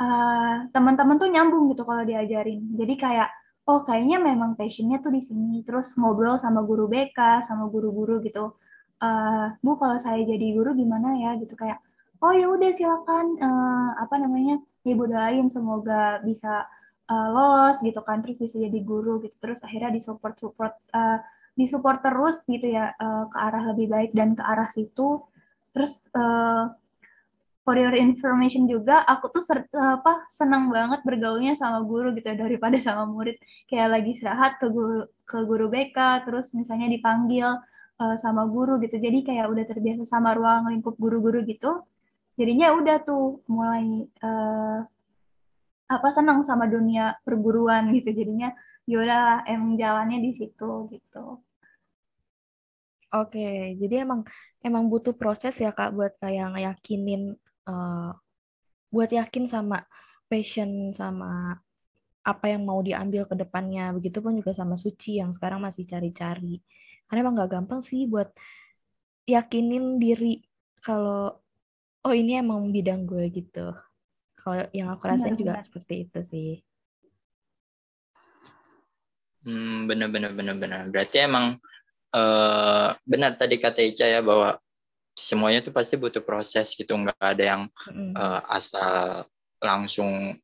uh, 0.00 0.54
teman-teman 0.74 1.16
tuh 1.16 1.28
nyambung 1.30 1.72
gitu 1.72 1.82
kalau 1.86 2.02
diajarin. 2.04 2.76
Jadi 2.76 2.94
kayak 2.98 3.28
oh 3.70 3.86
kayaknya 3.86 4.18
memang 4.20 4.58
passionnya 4.58 5.00
tuh 5.00 5.12
di 5.14 5.22
sini. 5.24 5.62
Terus 5.64 5.94
ngobrol 5.96 6.36
sama 6.38 6.62
guru 6.66 6.90
BK, 6.90 7.44
sama 7.46 7.66
guru-guru 7.70 8.20
gitu. 8.24 8.58
Uh, 9.00 9.56
Bu 9.64 9.80
kalau 9.80 9.96
saya 9.96 10.20
jadi 10.20 10.52
guru 10.52 10.76
gimana 10.76 11.16
ya 11.16 11.32
gitu 11.40 11.56
kayak 11.56 11.80
oh 12.20 12.36
ya 12.36 12.52
udah 12.52 12.68
silakan 12.68 13.32
uh, 13.40 13.96
apa 13.96 14.12
namanya 14.20 14.60
ibu 14.86 15.04
doain 15.08 15.46
semoga 15.52 16.20
bisa 16.24 16.64
uh, 17.08 17.28
lolos 17.32 17.80
gitu 17.84 18.00
kan 18.04 18.24
terus 18.24 18.40
bisa 18.40 18.56
jadi 18.56 18.80
guru 18.80 19.20
gitu 19.24 19.36
terus 19.40 19.60
akhirnya 19.60 19.92
disupport 19.92 20.36
support 20.40 20.74
uh, 20.94 21.20
disupport 21.58 22.00
terus 22.00 22.40
gitu 22.48 22.64
ya 22.70 22.94
uh, 22.96 23.28
ke 23.28 23.36
arah 23.36 23.62
lebih 23.74 23.86
baik 23.92 24.10
dan 24.16 24.32
ke 24.32 24.42
arah 24.44 24.68
situ 24.72 25.20
Terus 25.70 26.10
uh, 26.14 26.70
for 27.62 27.76
your 27.78 27.94
information 27.94 28.66
juga, 28.66 29.06
aku 29.06 29.30
tuh 29.30 29.42
ser, 29.44 29.66
apa 29.70 30.26
senang 30.34 30.72
banget 30.74 31.06
bergaulnya 31.06 31.54
sama 31.54 31.82
guru 31.86 32.10
gitu 32.16 32.26
daripada 32.34 32.76
sama 32.86 33.06
murid. 33.06 33.38
Kayak 33.70 33.88
lagi 34.00 34.10
istirahat 34.18 34.58
ke 34.58 34.66
guru 34.70 35.06
ke 35.26 35.38
guru 35.46 35.70
BK, 35.70 36.26
terus 36.26 36.50
misalnya 36.58 36.90
dipanggil 36.90 37.62
sama 38.16 38.48
guru 38.48 38.80
gitu. 38.80 38.96
Jadi 38.96 39.28
kayak 39.28 39.52
udah 39.52 39.64
terbiasa 39.68 40.08
sama 40.08 40.32
ruang 40.32 40.72
lingkup 40.72 40.96
guru-guru 40.96 41.44
gitu. 41.44 41.84
Jadinya 42.40 42.72
udah 42.72 42.96
tuh 43.04 43.44
mulai 43.52 44.08
uh, 44.24 44.80
apa 45.92 46.08
senang 46.08 46.40
sama 46.48 46.64
dunia 46.64 47.20
perguruan 47.20 47.92
gitu. 47.92 48.16
Jadinya 48.16 48.56
yaudah 48.88 49.44
emang 49.44 49.76
jalannya 49.76 50.24
di 50.24 50.32
situ 50.32 50.88
gitu. 50.88 51.44
Oke, 53.10 53.76
jadi 53.76 54.08
emang 54.08 54.24
emang 54.64 54.88
butuh 54.88 55.12
proses 55.12 55.58
ya 55.60 55.74
Kak 55.74 55.92
buat 55.92 56.16
kayak 56.16 56.56
ngeyakinin 56.56 57.36
uh, 57.68 58.16
buat 58.88 59.10
yakin 59.10 59.44
sama 59.50 59.84
passion 60.30 60.94
sama 60.94 61.58
apa 62.22 62.46
yang 62.48 62.62
mau 62.64 62.80
diambil 62.80 63.26
ke 63.28 63.34
depannya. 63.36 63.92
Begitupun 63.92 64.38
juga 64.40 64.56
sama 64.56 64.80
Suci 64.80 65.20
yang 65.20 65.34
sekarang 65.36 65.60
masih 65.60 65.84
cari-cari. 65.84 66.62
Karena 67.04 67.20
emang 67.26 67.34
gak 67.42 67.50
gampang 67.50 67.82
sih 67.82 68.06
buat 68.06 68.30
yakinin 69.26 69.98
diri 69.98 70.46
kalau 70.80 71.34
oh 72.06 72.14
ini 72.14 72.40
emang 72.40 72.70
bidang 72.72 73.04
gue 73.04 73.28
gitu. 73.32 73.74
Kalau 74.40 74.64
yang 74.72 74.88
aku 74.92 75.04
rasain 75.04 75.36
benar, 75.36 75.40
juga 75.40 75.52
benar. 75.58 75.64
seperti 75.66 75.94
itu 76.08 76.20
sih. 76.24 76.50
Hmm, 79.44 79.88
bener 79.88 80.08
bener 80.12 80.32
bener 80.32 80.56
bener. 80.56 80.82
Berarti 80.88 81.16
emang 81.24 81.60
uh, 82.16 82.88
benar 83.04 83.36
tadi 83.36 83.56
kata 83.60 83.80
Ica 83.84 84.06
ya 84.08 84.20
bahwa 84.20 84.56
semuanya 85.16 85.60
itu 85.60 85.72
pasti 85.74 86.00
butuh 86.00 86.22
proses 86.24 86.72
gitu 86.72 86.96
nggak 86.96 87.18
ada 87.20 87.44
yang 87.56 87.62
uh, 88.16 88.40
asal 88.48 89.26
langsung 89.60 90.38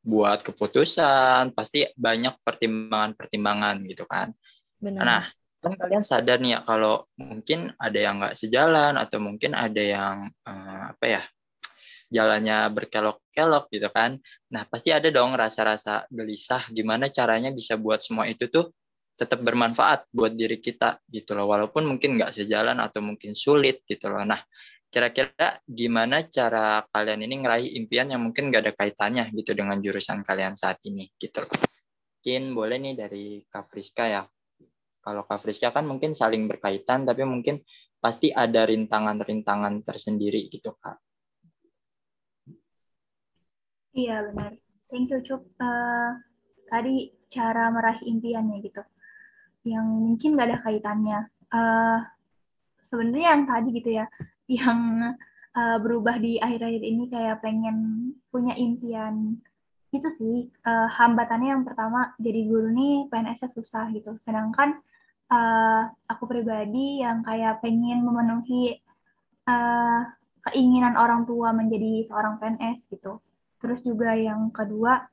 buat 0.00 0.40
keputusan 0.40 1.52
pasti 1.52 1.84
banyak 1.92 2.32
pertimbangan-pertimbangan 2.40 3.76
gitu 3.84 4.08
kan 4.08 4.32
Benar. 4.80 5.02
nah 5.04 5.22
kan 5.58 5.74
kalian 5.74 6.04
sadar 6.06 6.38
nih 6.38 6.58
ya 6.58 6.60
kalau 6.62 7.02
mungkin 7.18 7.74
ada 7.76 7.98
yang 7.98 8.22
nggak 8.22 8.38
sejalan 8.38 8.94
atau 8.94 9.18
mungkin 9.18 9.58
ada 9.58 9.82
yang 9.82 10.16
uh, 10.46 10.94
apa 10.94 11.06
ya 11.06 11.22
jalannya 12.08 12.72
berkelok-kelok 12.72 13.68
gitu 13.68 13.88
kan. 13.92 14.16
Nah 14.54 14.62
pasti 14.64 14.94
ada 14.94 15.12
dong 15.12 15.36
rasa-rasa 15.36 16.08
gelisah 16.08 16.62
gimana 16.72 17.12
caranya 17.12 17.52
bisa 17.52 17.76
buat 17.76 18.00
semua 18.00 18.24
itu 18.30 18.48
tuh 18.48 18.72
tetap 19.18 19.42
bermanfaat 19.42 20.08
buat 20.14 20.32
diri 20.32 20.56
kita 20.62 21.02
gitu 21.10 21.36
loh. 21.36 21.50
Walaupun 21.50 21.84
mungkin 21.84 22.16
nggak 22.16 22.32
sejalan 22.32 22.80
atau 22.80 23.04
mungkin 23.04 23.36
sulit 23.36 23.84
gitu 23.84 24.08
loh. 24.08 24.24
Nah 24.24 24.40
kira-kira 24.88 25.60
gimana 25.68 26.24
cara 26.24 26.80
kalian 26.88 27.28
ini 27.28 27.44
ngeraih 27.44 27.76
impian 27.76 28.08
yang 28.08 28.24
mungkin 28.24 28.48
nggak 28.48 28.62
ada 28.62 28.72
kaitannya 28.72 29.28
gitu 29.36 29.52
dengan 29.52 29.76
jurusan 29.84 30.24
kalian 30.24 30.56
saat 30.56 30.80
ini 30.88 31.12
gitu? 31.20 31.44
Loh 31.44 31.68
mungkin 32.28 32.52
boleh 32.52 32.76
nih 32.76 32.94
dari 32.98 33.24
Kak 33.48 33.72
Friska 33.72 34.04
ya 34.04 34.20
kalau 35.08 35.24
Friska 35.40 35.72
kan 35.72 35.88
mungkin 35.88 36.12
saling 36.12 36.44
berkaitan 36.44 37.08
tapi 37.08 37.24
mungkin 37.24 37.64
pasti 37.98 38.28
ada 38.28 38.68
rintangan-rintangan 38.68 39.82
tersendiri 39.82 40.52
gitu 40.52 40.76
Kak 40.76 41.00
iya 43.96 44.20
benar 44.28 44.52
thank 44.92 45.08
you 45.08 45.24
Cuk 45.24 45.42
uh, 45.58 46.12
tadi 46.68 47.10
cara 47.32 47.72
meraih 47.72 48.04
impiannya 48.04 48.60
gitu 48.60 48.84
yang 49.66 49.86
mungkin 49.86 50.34
nggak 50.36 50.48
ada 50.48 50.58
kaitannya. 50.62 51.20
Uh, 51.52 52.00
Sebenarnya 52.88 53.36
yang 53.36 53.44
tadi 53.44 53.68
gitu 53.76 53.90
ya, 54.00 54.06
yang 54.64 55.12
uh, 55.52 55.78
berubah 55.82 56.16
di 56.16 56.40
akhir-akhir 56.40 56.82
ini 56.82 57.04
kayak 57.12 57.44
pengen 57.44 58.10
punya 58.32 58.56
impian 58.56 59.36
itu 59.88 60.08
sih 60.12 60.36
uh, 60.68 60.88
hambatannya 60.88 61.48
yang 61.48 61.64
pertama 61.64 62.12
jadi 62.20 62.44
guru 62.44 62.68
nih 62.72 63.08
PNS-nya 63.12 63.48
susah 63.52 63.88
gitu. 63.92 64.16
Sedangkan 64.24 64.80
uh, 65.28 65.82
aku 66.08 66.24
pribadi 66.24 67.04
yang 67.04 67.20
kayak 67.24 67.60
pengen 67.60 68.04
memenuhi 68.04 68.80
uh, 69.48 70.02
keinginan 70.48 70.96
orang 70.96 71.28
tua 71.28 71.52
menjadi 71.52 72.08
seorang 72.08 72.40
PNS 72.40 72.88
gitu. 72.88 73.20
Terus 73.60 73.80
juga 73.84 74.16
yang 74.16 74.48
kedua 74.54 75.04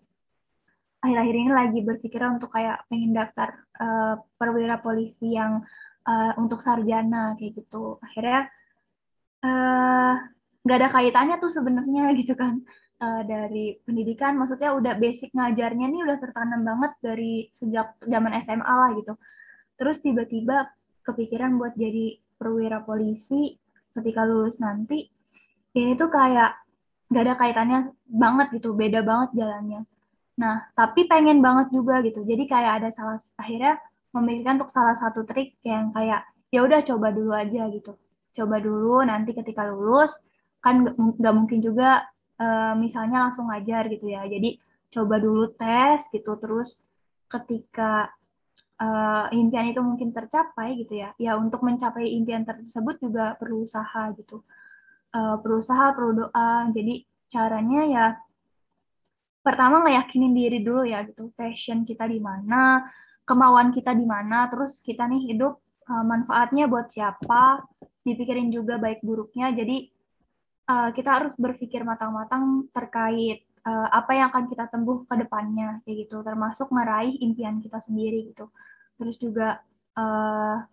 akhir-akhir 1.04 1.36
ini 1.38 1.52
lagi 1.54 1.80
berpikir 1.86 2.22
untuk 2.26 2.50
kayak 2.50 2.82
pengen 2.90 3.14
daftar 3.14 3.54
uh, 3.78 4.18
perwira 4.40 4.82
polisi 4.82 5.38
yang 5.38 5.62
uh, 6.08 6.32
untuk 6.40 6.64
sarjana 6.64 7.36
kayak 7.38 7.62
gitu. 7.62 8.02
Akhirnya 8.02 8.50
nggak 10.66 10.78
uh, 10.78 10.80
ada 10.82 10.90
kaitannya 10.90 11.36
tuh 11.38 11.52
sebenarnya 11.52 12.12
gitu 12.22 12.34
kan. 12.34 12.64
Uh, 12.96 13.28
dari 13.28 13.76
pendidikan 13.84 14.40
maksudnya 14.40 14.72
udah 14.72 14.96
basic 14.96 15.36
ngajarnya 15.36 15.92
nih 15.92 16.08
udah 16.08 16.16
tertanam 16.16 16.64
banget 16.64 16.96
dari 17.04 17.52
sejak 17.52 17.92
zaman 18.00 18.40
SMA 18.40 18.64
lah 18.64 18.96
gitu 18.96 19.20
terus 19.76 20.04
tiba-tiba 20.04 20.72
kepikiran 21.06 21.56
buat 21.60 21.76
jadi 21.78 22.20
perwira 22.36 22.84
polisi 22.84 23.56
ketika 23.96 24.28
lulus 24.28 24.60
nanti 24.60 25.08
ini 25.76 25.96
tuh 25.96 26.12
kayak 26.12 26.56
nggak 27.12 27.24
ada 27.24 27.36
kaitannya 27.38 27.80
banget 28.08 28.48
gitu 28.60 28.74
beda 28.74 29.06
banget 29.06 29.30
jalannya 29.38 29.86
Nah, 30.36 30.68
tapi 30.76 31.08
pengen 31.08 31.40
banget 31.40 31.72
juga 31.72 32.04
gitu. 32.04 32.24
Jadi 32.28 32.44
kayak 32.48 32.84
ada 32.84 32.90
salah 32.92 33.20
akhirnya 33.40 33.80
memikirkan 34.12 34.60
untuk 34.60 34.72
salah 34.72 34.96
satu 34.96 35.24
trik 35.28 35.56
yang 35.64 35.92
kayak 35.96 36.28
ya 36.52 36.60
udah 36.64 36.84
coba 36.84 37.08
dulu 37.16 37.32
aja 37.32 37.72
gitu. 37.72 37.96
Coba 38.36 38.60
dulu 38.60 39.04
nanti 39.08 39.32
ketika 39.32 39.68
lulus 39.72 40.20
kan 40.60 40.84
nggak 40.96 41.36
mungkin 41.36 41.60
juga 41.64 42.04
uh, 42.40 42.74
misalnya 42.76 43.28
langsung 43.28 43.48
ngajar 43.48 43.88
gitu 43.88 44.12
ya. 44.12 44.28
Jadi 44.28 44.60
coba 44.92 45.16
dulu 45.20 45.52
tes 45.56 46.08
gitu 46.12 46.36
terus 46.40 46.84
ketika 47.32 48.12
uh, 48.82 49.26
impian 49.32 49.72
itu 49.72 49.82
mungkin 49.84 50.12
tercapai 50.12 50.80
gitu 50.82 51.00
ya. 51.00 51.14
Ya 51.22 51.38
untuk 51.40 51.62
mencapai 51.64 52.10
impian 52.16 52.44
tersebut 52.44 53.00
juga 53.00 53.36
perlu 53.40 53.64
usaha 53.64 54.12
gitu. 54.18 54.44
uh, 55.16 55.40
berusaha 55.40 55.96
perlu 55.96 56.28
doa 56.28 56.68
jadi 56.76 57.08
caranya 57.32 57.82
ya 57.88 58.06
pertama 59.46 59.86
ngeyakinin 59.86 60.34
diri 60.34 60.60
dulu 60.66 60.84
ya 60.84 61.06
gitu 61.06 61.30
passion 61.38 61.86
kita 61.86 62.10
di 62.10 62.18
mana 62.18 62.84
kemauan 63.24 63.72
kita 63.72 63.94
di 63.94 64.04
mana 64.04 64.50
terus 64.50 64.82
kita 64.82 65.06
nih 65.06 65.34
hidup 65.34 65.62
uh, 65.86 66.04
manfaatnya 66.04 66.66
buat 66.66 66.90
siapa 66.90 67.62
dipikirin 68.02 68.50
juga 68.50 68.82
baik 68.82 69.06
buruknya 69.06 69.54
jadi 69.54 69.86
uh, 70.70 70.90
kita 70.94 71.10
harus 71.22 71.34
berpikir 71.38 71.86
matang-matang 71.86 72.66
terkait 72.74 73.45
uh, 73.66 73.88
apa 73.90 74.12
yang 74.14 74.30
akan 74.30 74.46
kita 74.48 74.70
tempuh 74.70 75.04
ke 75.10 75.16
depannya 75.18 75.82
kayak 75.84 76.08
gitu. 76.08 76.22
Termasuk 76.22 76.70
meraih 76.70 77.18
impian 77.20 77.60
kita 77.60 77.82
sendiri 77.82 78.32
gitu. 78.32 78.48
Terus 78.96 79.16
juga 79.20 79.60
uh, 79.98 80.64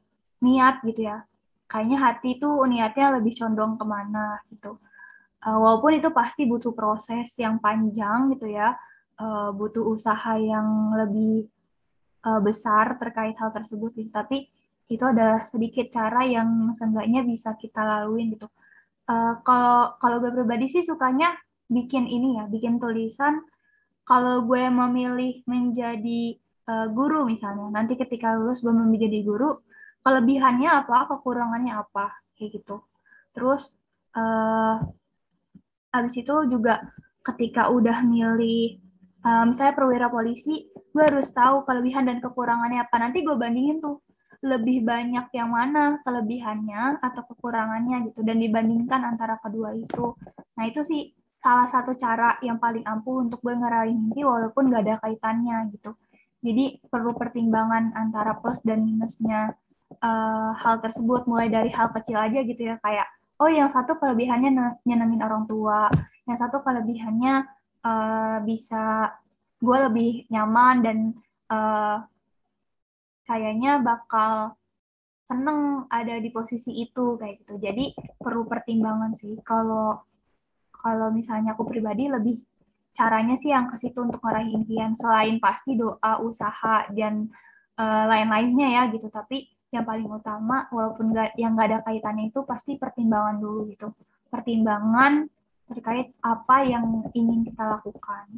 niat 0.44 0.84
gitu 0.84 1.08
ya. 1.08 1.24
Kayaknya 1.66 1.98
hati 1.98 2.28
itu 2.36 2.48
niatnya 2.68 3.16
lebih 3.16 3.32
condong 3.40 3.80
ke 3.80 3.84
mana 3.88 4.38
gitu. 4.52 4.76
Uh, 5.42 5.58
walaupun 5.58 5.98
itu 5.98 6.12
pasti 6.14 6.46
butuh 6.46 6.70
proses 6.76 7.32
yang 7.40 7.58
panjang 7.58 8.30
gitu 8.36 8.46
ya. 8.46 8.76
Uh, 9.16 9.50
butuh 9.52 9.84
usaha 9.84 10.36
yang 10.40 10.96
lebih 10.96 11.48
uh, 12.26 12.40
besar 12.40 12.96
terkait 13.00 13.36
hal 13.38 13.52
tersebut 13.52 13.92
gitu. 13.94 14.10
tapi 14.10 14.48
itu 14.90 15.04
ada 15.08 15.40
sedikit 15.48 15.88
cara 15.88 16.20
yang 16.26 16.74
seenggaknya 16.76 17.24
bisa 17.24 17.56
kita 17.56 17.80
laluin 17.80 18.36
gitu. 18.36 18.44
Uh, 19.08 19.40
kalau 19.40 19.96
kalau 19.98 20.20
gue 20.20 20.30
pribadi 20.30 20.68
sih 20.68 20.84
sukanya 20.84 21.32
bikin 21.72 22.04
ini 22.06 22.38
ya 22.38 22.44
bikin 22.46 22.76
tulisan. 22.78 23.42
Kalau 24.02 24.44
gue 24.44 24.66
memilih 24.68 25.46
menjadi 25.46 26.36
uh, 26.68 26.86
guru 26.90 27.26
misalnya 27.26 27.70
nanti 27.70 27.94
ketika 27.94 28.34
lulus 28.34 28.60
gue 28.60 28.74
menjadi 28.74 29.22
guru 29.22 29.62
kelebihannya 30.02 30.68
apa 30.68 31.06
kekurangannya 31.10 31.72
apa 31.74 32.10
kayak 32.34 32.60
gitu. 32.60 32.82
Terus 33.32 33.78
uh, 34.18 34.82
habis 35.94 36.14
itu 36.18 36.34
juga 36.50 36.82
ketika 37.22 37.70
udah 37.70 38.02
milih 38.02 38.82
uh, 39.22 39.44
misalnya 39.46 39.74
perwira 39.78 40.06
polisi 40.10 40.66
gue 40.92 41.04
harus 41.06 41.30
tahu 41.30 41.64
kelebihan 41.64 42.04
dan 42.04 42.18
kekurangannya 42.18 42.82
apa. 42.82 42.96
Nanti 42.98 43.22
gue 43.22 43.36
bandingin 43.38 43.78
tuh 43.78 44.02
lebih 44.42 44.82
banyak 44.82 45.30
yang 45.38 45.54
mana 45.54 46.02
kelebihannya 46.02 46.98
atau 46.98 47.22
kekurangannya 47.30 48.10
gitu 48.10 48.26
dan 48.26 48.42
dibandingkan 48.42 49.00
antara 49.06 49.38
kedua 49.38 49.70
itu. 49.78 50.18
Nah 50.58 50.64
itu 50.66 50.82
sih 50.82 51.14
salah 51.42 51.66
satu 51.66 51.98
cara 51.98 52.38
yang 52.40 52.62
paling 52.62 52.86
ampuh 52.86 53.26
untuk 53.26 53.42
gue 53.42 53.52
ngeraih 53.52 53.90
mimpi 53.90 54.22
walaupun 54.22 54.70
gak 54.70 54.86
ada 54.86 54.94
kaitannya 55.02 55.74
gitu 55.74 55.98
jadi 56.42 56.78
perlu 56.86 57.18
pertimbangan 57.18 57.94
antara 57.98 58.38
plus 58.38 58.62
dan 58.62 58.86
minusnya 58.86 59.58
uh, 59.98 60.54
hal 60.54 60.78
tersebut 60.78 61.26
mulai 61.26 61.50
dari 61.50 61.74
hal 61.74 61.90
kecil 61.90 62.18
aja 62.18 62.40
gitu 62.46 62.62
ya 62.62 62.78
kayak 62.78 63.10
oh 63.42 63.50
yang 63.50 63.66
satu 63.68 63.98
kelebihannya 63.98 64.78
nyenengin 64.86 65.22
orang 65.22 65.50
tua 65.50 65.90
yang 66.30 66.38
satu 66.38 66.62
kelebihannya 66.62 67.46
uh, 67.82 68.38
bisa 68.46 69.10
gue 69.62 69.78
lebih 69.90 70.10
nyaman 70.30 70.76
dan 70.82 70.98
uh, 71.50 72.02
kayaknya 73.26 73.78
bakal 73.82 74.58
seneng 75.30 75.86
ada 75.88 76.18
di 76.18 76.28
posisi 76.28 76.82
itu 76.82 77.16
kayak 77.16 77.40
gitu. 77.40 77.54
Jadi 77.62 77.96
perlu 78.20 78.44
pertimbangan 78.44 79.16
sih. 79.16 79.38
Kalau 79.40 80.02
kalau 80.82 81.14
misalnya 81.14 81.54
aku 81.54 81.64
pribadi 81.64 82.10
lebih 82.10 82.42
caranya 82.92 83.38
sih 83.40 83.54
yang 83.54 83.72
ke 83.72 83.80
situ 83.80 84.02
untuk 84.02 84.20
meraih 84.20 84.52
impian 84.52 84.92
selain 84.98 85.40
pasti 85.40 85.78
doa, 85.78 86.20
usaha 86.20 86.90
dan 86.92 87.30
uh, 87.80 88.04
lain-lainnya 88.10 88.68
ya 88.68 88.82
gitu. 88.92 89.08
Tapi 89.08 89.48
yang 89.72 89.88
paling 89.88 90.04
utama 90.04 90.68
walaupun 90.68 91.16
gak, 91.16 91.32
yang 91.40 91.56
nggak 91.56 91.68
ada 91.72 91.78
kaitannya 91.88 92.28
itu 92.28 92.44
pasti 92.44 92.76
pertimbangan 92.76 93.40
dulu 93.40 93.70
gitu. 93.72 93.88
Pertimbangan 94.28 95.24
terkait 95.72 96.12
apa 96.20 96.56
yang 96.68 97.08
ingin 97.16 97.48
kita 97.48 97.64
lakukan. 97.64 98.28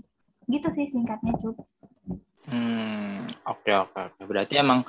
Gitu 0.47 0.69
sih 0.77 0.87
singkatnya, 0.93 1.35
Cuk. 1.43 1.57
Hmm, 2.47 3.19
oke 3.49 3.73
oke 3.73 3.99
oke. 4.13 4.21
Berarti 4.29 4.61
emang 4.61 4.87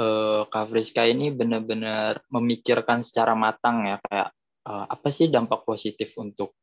uh, 0.00 0.42
Kak 0.48 0.72
ini 1.06 1.30
benar-benar 1.30 2.24
memikirkan 2.32 3.06
secara 3.06 3.38
matang 3.38 3.86
ya 3.86 3.96
kayak 4.02 4.28
uh, 4.66 4.86
apa 4.90 5.08
sih 5.12 5.30
dampak 5.30 5.62
positif 5.62 6.16
untuk 6.18 6.56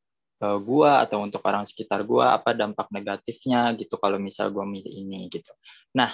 uh, 0.43 0.60
gua 0.60 0.99
atau 0.99 1.23
untuk 1.23 1.39
orang 1.47 1.63
sekitar 1.63 2.03
gua, 2.03 2.36
apa 2.36 2.51
dampak 2.51 2.91
negatifnya 2.91 3.71
gitu 3.79 3.95
kalau 3.95 4.19
misal 4.19 4.51
gua 4.51 4.67
milih 4.67 4.91
ini 4.91 5.32
gitu. 5.32 5.56
Nah, 5.95 6.12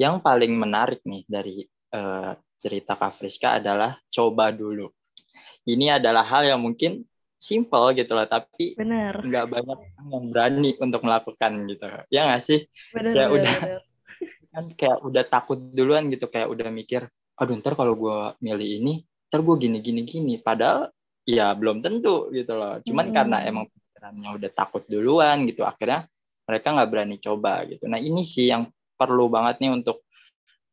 yang 0.00 0.24
paling 0.24 0.56
menarik 0.56 1.04
nih 1.04 1.22
dari 1.28 1.60
uh, 1.92 2.32
cerita 2.56 2.96
Kak 2.96 3.12
Friska 3.12 3.60
adalah 3.60 4.00
coba 4.08 4.48
dulu. 4.48 4.88
Ini 5.68 6.00
adalah 6.00 6.24
hal 6.24 6.48
yang 6.48 6.62
mungkin 6.64 7.04
simple 7.36 7.92
gitu 7.92 8.16
loh 8.16 8.24
tapi 8.24 8.74
nggak 9.28 9.46
banyak 9.46 9.78
yang 10.08 10.24
berani 10.32 10.72
untuk 10.80 11.04
melakukan 11.04 11.52
gitu 11.68 11.84
ya 12.08 12.24
nggak 12.26 12.42
sih 12.42 12.64
bener, 12.96 13.12
kayak 13.12 13.30
bener, 13.30 13.44
udah 13.44 13.54
bener. 13.60 13.82
kan 14.56 14.64
kayak 14.72 14.98
udah 15.04 15.24
takut 15.28 15.58
duluan 15.60 16.08
gitu 16.08 16.32
kayak 16.32 16.48
udah 16.48 16.72
mikir 16.72 17.04
aduh 17.36 17.54
ntar 17.60 17.76
kalau 17.76 17.92
gue 17.92 18.18
milih 18.40 18.68
ini 18.80 18.94
ntar 19.28 19.44
gue 19.44 19.56
gini 19.60 19.78
gini 19.84 20.02
gini 20.08 20.34
padahal 20.40 20.88
ya 21.26 21.52
belum 21.58 21.82
tentu 21.82 22.30
gitu 22.30 22.54
loh 22.54 22.78
cuman 22.86 23.10
hmm. 23.10 23.14
karena 23.14 23.36
emang 23.42 23.66
pikirannya 23.66 24.30
udah 24.38 24.50
takut 24.54 24.82
duluan 24.86 25.44
gitu 25.50 25.66
akhirnya 25.66 26.06
mereka 26.46 26.66
nggak 26.72 26.88
berani 26.88 27.16
coba 27.18 27.66
gitu 27.66 27.90
nah 27.90 27.98
ini 27.98 28.22
sih 28.22 28.48
yang 28.48 28.70
perlu 28.96 29.28
banget 29.28 29.60
nih 29.60 29.74
untuk 29.74 30.06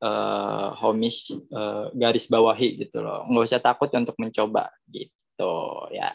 uh, 0.05 0.77
homies 0.79 1.33
uh, 1.51 1.89
garis 1.97 2.29
bawahi 2.29 2.85
gitu 2.85 3.01
loh 3.01 3.25
nggak 3.27 3.43
usah 3.49 3.59
takut 3.59 3.89
untuk 3.91 4.15
mencoba 4.21 4.69
gitu 4.87 5.55
ya. 5.91 6.13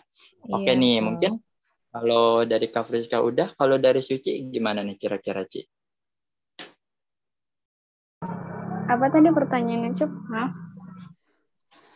Oke 0.49 0.73
iya, 0.73 0.79
nih, 0.79 0.97
betul. 0.97 1.05
mungkin 1.05 1.33
kalau 1.89 2.45
dari 2.45 2.69
Kak 2.69 2.85
Friska 2.87 3.19
udah, 3.21 3.57
kalau 3.57 3.77
dari 3.81 4.05
Suci 4.05 4.49
gimana 4.53 4.85
nih 4.85 4.97
kira-kira 5.01 5.45
Ci? 5.49 5.65
Apa 8.89 9.05
tadi 9.13 9.29
pertanyaannya, 9.29 9.91
Cuk? 9.93 10.13
Maaf. 10.33 10.55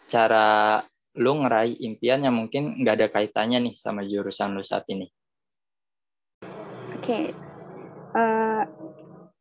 Cara 0.08 0.80
lu 1.20 1.44
ngeraih 1.44 1.76
impian 1.84 2.24
yang 2.24 2.36
mungkin 2.36 2.80
nggak 2.80 2.94
ada 2.96 3.08
kaitannya 3.12 3.60
nih 3.68 3.74
sama 3.76 4.00
jurusan 4.04 4.56
lu 4.56 4.64
saat 4.64 4.88
ini. 4.88 5.08
Oke, 6.96 7.02
okay. 7.02 7.24
uh, 8.14 8.62
eh, 8.62 8.62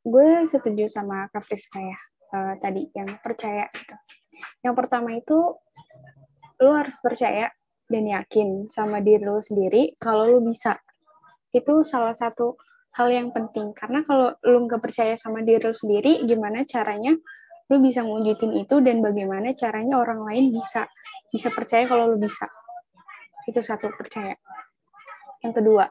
gue 0.04 0.30
setuju 0.50 0.90
sama 0.90 1.30
Kak 1.30 1.46
Friska 1.46 1.80
ya 1.80 2.00
uh, 2.36 2.54
tadi 2.60 2.90
yang 2.92 3.08
percaya 3.22 3.70
gitu. 3.72 3.96
Yang 4.66 4.76
pertama 4.76 5.10
itu 5.16 5.56
lu 6.62 6.72
harus 6.74 6.98
percaya 7.00 7.54
dan 7.88 8.08
yakin 8.08 8.72
sama 8.72 9.04
diri 9.04 9.24
lu 9.24 9.40
sendiri 9.40 9.94
kalau 10.00 10.28
lu 10.28 10.40
bisa. 10.52 10.76
Itu 11.52 11.84
salah 11.84 12.16
satu 12.16 12.56
hal 12.96 13.12
yang 13.12 13.30
penting. 13.32 13.72
Karena 13.76 14.04
kalau 14.04 14.36
lu 14.44 14.68
nggak 14.68 14.82
percaya 14.84 15.16
sama 15.16 15.44
diri 15.44 15.62
lu 15.62 15.76
sendiri, 15.76 16.24
gimana 16.28 16.64
caranya 16.68 17.16
lu 17.72 17.80
bisa 17.80 18.04
mewujudin 18.04 18.52
itu 18.60 18.84
dan 18.84 19.00
bagaimana 19.00 19.56
caranya 19.56 19.96
orang 20.04 20.28
lain 20.28 20.52
bisa 20.52 20.92
bisa 21.32 21.50
percaya 21.50 21.88
kalau 21.88 22.12
lu 22.12 22.18
bisa. 22.20 22.46
Itu 23.48 23.64
satu 23.64 23.90
percaya. 23.96 24.36
Yang 25.42 25.64
kedua, 25.64 25.90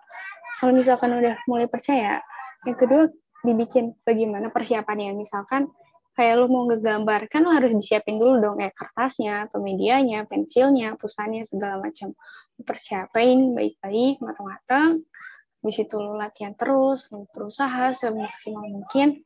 kalau 0.61 0.73
misalkan 0.77 1.11
udah 1.17 1.41
mulai 1.49 1.67
percaya, 1.67 2.23
yang 2.69 2.77
kedua 2.77 3.11
dibikin 3.43 3.97
bagaimana 4.05 4.53
persiapannya. 4.53 5.17
Misalkan 5.17 5.73
kayak 6.15 6.37
lu 6.37 6.47
mau 6.53 6.69
ngegambar 6.69 7.33
kan 7.33 7.41
lu 7.41 7.51
harus 7.55 7.73
disiapin 7.73 8.21
dulu 8.21 8.37
dong 8.45 8.57
kayak 8.61 8.77
kertasnya 8.77 9.49
atau 9.49 9.65
medianya, 9.65 10.29
pensilnya, 10.29 10.95
pusanya 11.01 11.49
segala 11.49 11.81
macam. 11.81 12.13
Persiapin 12.61 13.57
baik-baik, 13.57 14.21
matang-matang. 14.21 15.01
Habis 15.61 15.77
itu 15.81 15.97
lu 15.97 16.17
latihan 16.17 16.53
terus, 16.57 17.09
lu 17.09 17.25
berusaha 17.33 17.97
semaksimal 17.97 18.69
mungkin. 18.69 19.25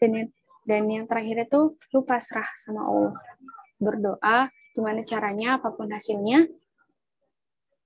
Dan 0.00 0.10
yang, 0.12 0.28
dan 0.64 0.82
yang 0.88 1.04
terakhir 1.04 1.44
itu 1.44 1.76
lu 1.92 2.00
pasrah 2.08 2.48
sama 2.64 2.88
Allah. 2.88 3.14
Berdoa 3.76 4.48
gimana 4.74 5.06
caranya, 5.06 5.56
apa 5.62 5.70
pun 5.70 5.88
hasilnya, 5.88 6.50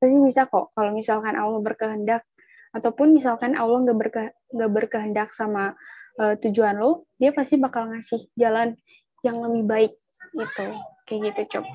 pasti 0.00 0.18
bisa 0.24 0.48
kok. 0.48 0.72
Kalau 0.72 0.90
misalkan 0.96 1.36
Allah 1.36 1.60
berkehendak, 1.60 2.24
ataupun 2.72 3.12
misalkan 3.12 3.54
Allah 3.54 3.84
nggak 3.84 3.98
berke, 4.00 4.24
berkehendak 4.52 5.36
sama 5.36 5.76
uh, 6.18 6.34
tujuan 6.40 6.80
lo, 6.80 7.04
dia 7.20 7.30
pasti 7.36 7.60
bakal 7.60 7.92
ngasih 7.92 8.26
jalan 8.34 8.74
yang 9.20 9.38
lebih 9.44 9.64
baik 9.68 9.92
itu. 10.32 10.66
Kayak 11.08 11.20
gitu, 11.32 11.60
Cok. 11.60 11.66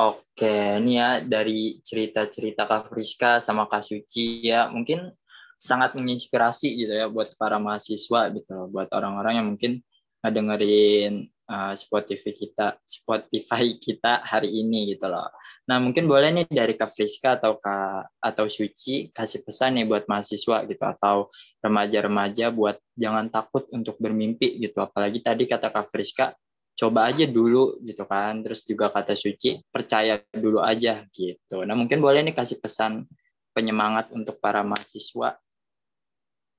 Oke, 0.00 0.80
ini 0.80 0.96
ya 0.96 1.20
dari 1.20 1.82
cerita-cerita 1.84 2.64
Kak 2.64 2.88
Friska 2.88 3.42
sama 3.42 3.68
Kak 3.68 3.84
Suci 3.84 4.48
ya, 4.48 4.70
mungkin 4.72 5.12
sangat 5.60 5.92
menginspirasi 5.92 6.72
gitu 6.72 6.94
ya 6.96 7.12
buat 7.12 7.28
para 7.36 7.60
mahasiswa 7.60 8.32
gitu 8.32 8.48
loh, 8.48 8.72
buat 8.72 8.88
orang-orang 8.96 9.34
yang 9.36 9.46
mungkin 9.52 9.84
ngedengerin 10.24 11.28
uh, 11.50 11.74
Spotify 11.74 12.30
kita 12.30 12.78
Spotify 12.86 13.74
kita 13.76 14.22
hari 14.22 14.62
ini 14.62 14.94
gitu 14.94 15.10
loh. 15.10 15.26
Nah, 15.66 15.78
mungkin 15.82 16.06
boleh 16.06 16.30
nih 16.34 16.46
dari 16.50 16.74
Kak 16.74 16.90
Friska 16.90 17.38
atau 17.38 17.58
Kak 17.58 18.22
atau 18.22 18.46
Suci 18.46 19.10
kasih 19.10 19.42
pesan 19.42 19.78
nih 19.78 19.86
buat 19.86 20.06
mahasiswa 20.06 20.66
gitu 20.66 20.84
atau 20.86 21.30
remaja-remaja 21.60 22.50
buat 22.54 22.78
jangan 22.94 23.28
takut 23.28 23.66
untuk 23.74 23.98
bermimpi 23.98 24.62
gitu. 24.62 24.78
Apalagi 24.82 25.22
tadi 25.22 25.46
kata 25.50 25.70
Kak 25.70 25.86
Friska 25.90 26.34
coba 26.80 27.12
aja 27.12 27.28
dulu 27.28 27.76
gitu 27.84 28.08
kan 28.08 28.40
terus 28.40 28.64
juga 28.64 28.88
kata 28.88 29.12
Suci 29.12 29.60
percaya 29.68 30.16
dulu 30.32 30.64
aja 30.64 31.04
gitu 31.12 31.60
nah 31.68 31.76
mungkin 31.76 32.00
boleh 32.00 32.24
nih 32.24 32.32
kasih 32.32 32.56
pesan 32.56 33.04
penyemangat 33.52 34.08
untuk 34.16 34.40
para 34.40 34.64
mahasiswa 34.64 35.36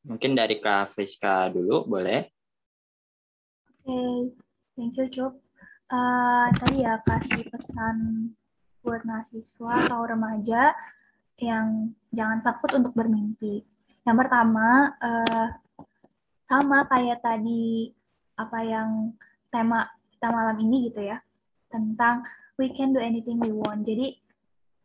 mungkin 0.05 0.37
dari 0.37 0.61
Kak 0.61 0.93
Friska 0.93 1.49
dulu 1.49 1.89
boleh 1.89 2.29
Oke. 3.81 4.40
Thank 4.75 4.95
you 4.95 5.07
Cup. 5.11 5.33
Uh, 5.91 6.47
tadi 6.55 6.87
ya 6.87 7.03
kasih 7.03 7.43
pesan 7.51 8.31
buat 8.79 9.03
mahasiswa 9.03 9.73
atau 9.87 10.07
remaja 10.07 10.71
yang 11.35 11.91
jangan 12.15 12.39
takut 12.39 12.71
untuk 12.79 12.95
bermimpi. 12.95 13.67
Yang 14.07 14.17
pertama, 14.25 14.95
uh, 15.03 15.47
sama 16.47 16.87
kayak 16.87 17.19
tadi 17.19 17.91
apa 18.39 18.59
yang 18.63 19.15
tema 19.51 19.87
kita 20.15 20.27
malam 20.31 20.57
ini 20.63 20.91
gitu 20.91 21.03
ya 21.03 21.19
tentang 21.71 22.23
we 22.55 22.71
can 22.71 22.95
do 22.95 22.99
anything 22.99 23.39
we 23.39 23.51
want. 23.51 23.83
Jadi 23.83 24.15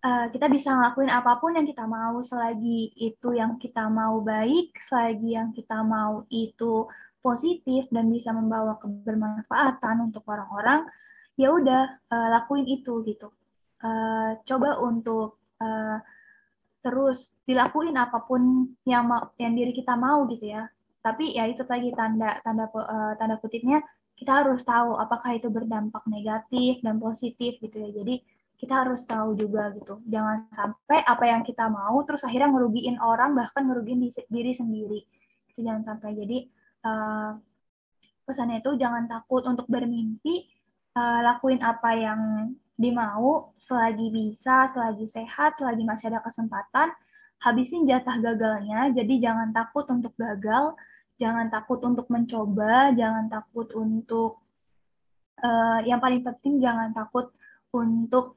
uh, 0.03 0.27
kita 0.35 0.51
bisa 0.51 0.75
ngelakuin 0.75 1.11
apa 1.11 1.39
pun 1.39 1.55
yang 1.55 1.67
kita 1.67 1.87
mau 1.87 2.19
selagi 2.23 2.95
itu 2.99 3.29
yang 3.35 3.59
kita 3.63 3.87
mau 3.87 4.19
baik, 4.23 4.75
selagi 4.83 5.39
yang 5.39 5.55
kita 5.55 5.83
mau 5.87 6.27
itu 6.31 6.87
positif 7.27 7.91
dan 7.91 8.07
bisa 8.15 8.31
membawa 8.31 8.79
kebermanfaatan 8.79 10.07
untuk 10.07 10.23
orang-orang, 10.31 10.87
ya 11.35 11.51
udah 11.51 11.83
uh, 12.07 12.29
lakuin 12.39 12.71
itu 12.71 13.03
gitu. 13.03 13.35
Uh, 13.83 14.39
coba 14.47 14.79
untuk 14.79 15.43
uh, 15.59 15.99
terus 16.87 17.35
dilakuin 17.43 17.99
apa 17.99 18.23
pun 18.23 18.71
yang 18.87 19.11
mau, 19.11 19.35
yang 19.43 19.59
diri 19.59 19.75
kita 19.75 19.99
mau 19.99 20.23
gitu 20.31 20.55
ya. 20.55 20.71
Tapi 21.03 21.35
ya 21.35 21.51
itu 21.51 21.67
tadi 21.67 21.91
tanda 21.91 22.39
tanda 22.47 22.71
uh, 22.71 23.19
tanda 23.19 23.43
kutipnya 23.43 23.83
kita 24.17 24.47
harus 24.47 24.63
tahu 24.63 24.97
apakah 24.97 25.35
itu 25.37 25.51
berdampak 25.51 26.07
negatif 26.07 26.79
dan 26.87 27.03
positif 27.03 27.59
gitu 27.59 27.77
ya. 27.77 27.91
Jadi 27.91 28.23
kita 28.57 28.87
harus 28.87 29.05
tahu 29.05 29.37
juga 29.37 29.75
gitu. 29.77 30.01
Jangan 30.09 30.49
sampai 30.55 31.05
apa 31.05 31.25
yang 31.29 31.43
kita 31.45 31.69
mau 31.69 32.01
terus 32.09 32.25
akhirnya 32.25 32.55
ngerugiin 32.55 32.97
orang 33.03 33.37
bahkan 33.37 33.69
ngerugiin 33.69 34.09
diri 34.33 34.53
sendiri. 34.57 35.01
Itu 35.53 35.61
jangan 35.61 35.85
sampai. 35.85 36.17
Jadi 36.17 36.39
uh, 36.87 37.35
pesannya 38.23 38.63
itu 38.63 38.79
jangan 38.79 39.11
takut 39.11 39.43
untuk 39.43 39.67
bermimpi, 39.67 40.47
uh, 40.95 41.27
lakuin 41.27 41.59
apa 41.67 41.91
yang 41.99 42.21
dimau 42.79 43.51
selagi 43.59 44.15
bisa, 44.15 44.71
selagi 44.71 45.11
sehat, 45.11 45.59
selagi 45.59 45.83
masih 45.83 46.15
ada 46.15 46.23
kesempatan, 46.23 46.95
habisin 47.43 47.91
jatah 47.91 48.23
gagalnya. 48.23 48.95
Jadi 48.95 49.19
jangan 49.19 49.51
takut 49.51 49.91
untuk 49.91 50.15
gagal 50.15 50.79
jangan 51.17 51.49
takut 51.49 51.81
untuk 51.85 52.07
mencoba, 52.13 52.93
jangan 52.93 53.27
takut 53.33 53.69
untuk 53.73 54.45
uh, 55.41 55.81
yang 55.85 56.01
paling 56.01 56.21
penting 56.21 56.61
jangan 56.61 56.93
takut 56.93 57.33
untuk 57.73 58.37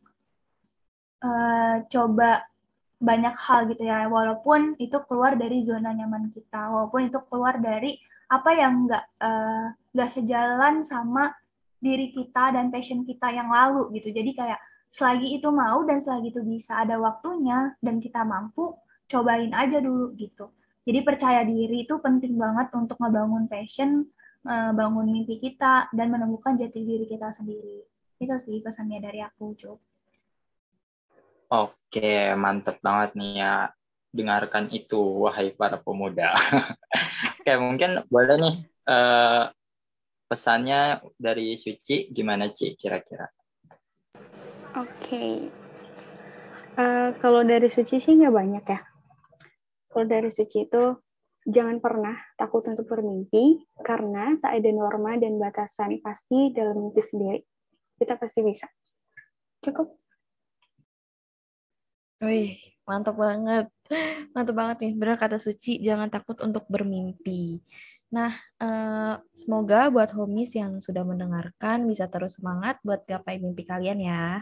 uh, 1.23 1.83
coba 1.91 2.47
banyak 2.99 3.35
hal 3.35 3.67
gitu 3.71 3.83
ya, 3.83 4.07
walaupun 4.11 4.75
itu 4.75 4.95
keluar 5.07 5.35
dari 5.39 5.63
zona 5.63 5.95
nyaman 5.95 6.31
kita, 6.35 6.67
walaupun 6.67 7.07
itu 7.07 7.19
keluar 7.31 7.55
dari 7.59 7.99
apa 8.29 8.49
yang 8.53 8.85
nggak 8.85 9.05
uh, 9.19 9.73
nggak 9.91 10.11
sejalan 10.13 10.85
sama 10.85 11.33
diri 11.81 12.13
kita 12.13 12.53
dan 12.53 12.69
passion 12.69 13.01
kita 13.03 13.33
yang 13.33 13.49
lalu 13.49 13.97
gitu. 13.97 14.13
Jadi 14.13 14.37
kayak 14.37 14.59
selagi 14.93 15.41
itu 15.41 15.49
mau 15.49 15.81
dan 15.85 15.97
selagi 15.97 16.29
itu 16.29 16.41
bisa 16.45 16.85
ada 16.85 17.01
waktunya 17.01 17.73
dan 17.81 17.97
kita 17.97 18.21
mampu, 18.21 18.77
cobain 19.09 19.49
aja 19.57 19.81
dulu 19.81 20.13
gitu. 20.13 20.53
Jadi 20.85 20.99
percaya 21.05 21.41
diri 21.45 21.85
itu 21.85 21.97
penting 22.01 22.37
banget 22.37 22.73
untuk 22.73 22.97
ngebangun 22.97 23.45
passion, 23.45 24.09
bangun 24.47 25.05
mimpi 25.05 25.37
kita, 25.37 25.85
dan 25.93 26.09
menemukan 26.09 26.57
jati 26.57 26.81
diri 26.81 27.05
kita 27.05 27.29
sendiri. 27.29 27.85
Itu 28.17 28.35
sih 28.41 28.57
pesannya 28.59 28.97
dari 28.97 29.21
aku, 29.21 29.53
Cuk. 29.53 29.77
Oke, 31.49 32.33
mantep 32.33 32.81
banget 32.81 33.13
nih 33.13 33.33
ya. 33.41 33.53
Dengarkan 34.09 34.73
itu, 34.73 35.29
wahai 35.29 35.53
para 35.53 35.77
pemuda. 35.77 36.33
Oke, 37.39 37.53
mungkin 37.55 38.03
boleh 38.11 38.35
nih 38.35 38.55
uh, 38.91 39.47
pesannya 40.27 40.99
dari 41.15 41.55
Suci, 41.55 42.11
gimana 42.11 42.51
Ci 42.51 42.75
kira-kira? 42.75 43.25
Oke, 44.75 45.49
uh, 46.77 47.09
kalau 47.17 47.41
dari 47.47 47.71
Suci 47.71 47.97
sih 47.97 48.19
nggak 48.19 48.35
banyak 48.35 48.65
ya 48.67 48.79
kalau 49.89 50.05
dari 50.05 50.29
suci 50.29 50.69
itu 50.69 50.95
jangan 51.49 51.81
pernah 51.81 52.13
takut 52.37 52.61
untuk 52.69 52.85
bermimpi 52.85 53.65
karena 53.81 54.37
tak 54.37 54.61
ada 54.61 54.69
norma 54.69 55.17
dan 55.17 55.41
batasan 55.41 55.97
pasti 56.05 56.53
dalam 56.53 56.77
mimpi 56.77 57.01
sendiri. 57.01 57.41
Kita 57.97 58.15
pasti 58.15 58.39
bisa. 58.45 58.69
Cukup. 59.65 59.97
Wih, 62.21 62.55
mantap 62.89 63.13
banget. 63.13 63.69
Mantap 64.33 64.55
banget 64.57 64.77
nih. 64.81 64.93
Benar 64.97 65.15
kata 65.21 65.37
Suci, 65.37 65.77
jangan 65.85 66.09
takut 66.09 66.41
untuk 66.41 66.65
bermimpi. 66.65 67.61
Nah, 68.09 68.33
eh, 68.57 69.13
semoga 69.37 69.93
buat 69.93 70.09
homies 70.17 70.57
yang 70.57 70.81
sudah 70.81 71.05
mendengarkan 71.05 71.85
bisa 71.85 72.09
terus 72.09 72.41
semangat 72.41 72.81
buat 72.81 73.05
gapai 73.05 73.37
mimpi 73.37 73.69
kalian 73.69 74.01
ya. 74.01 74.41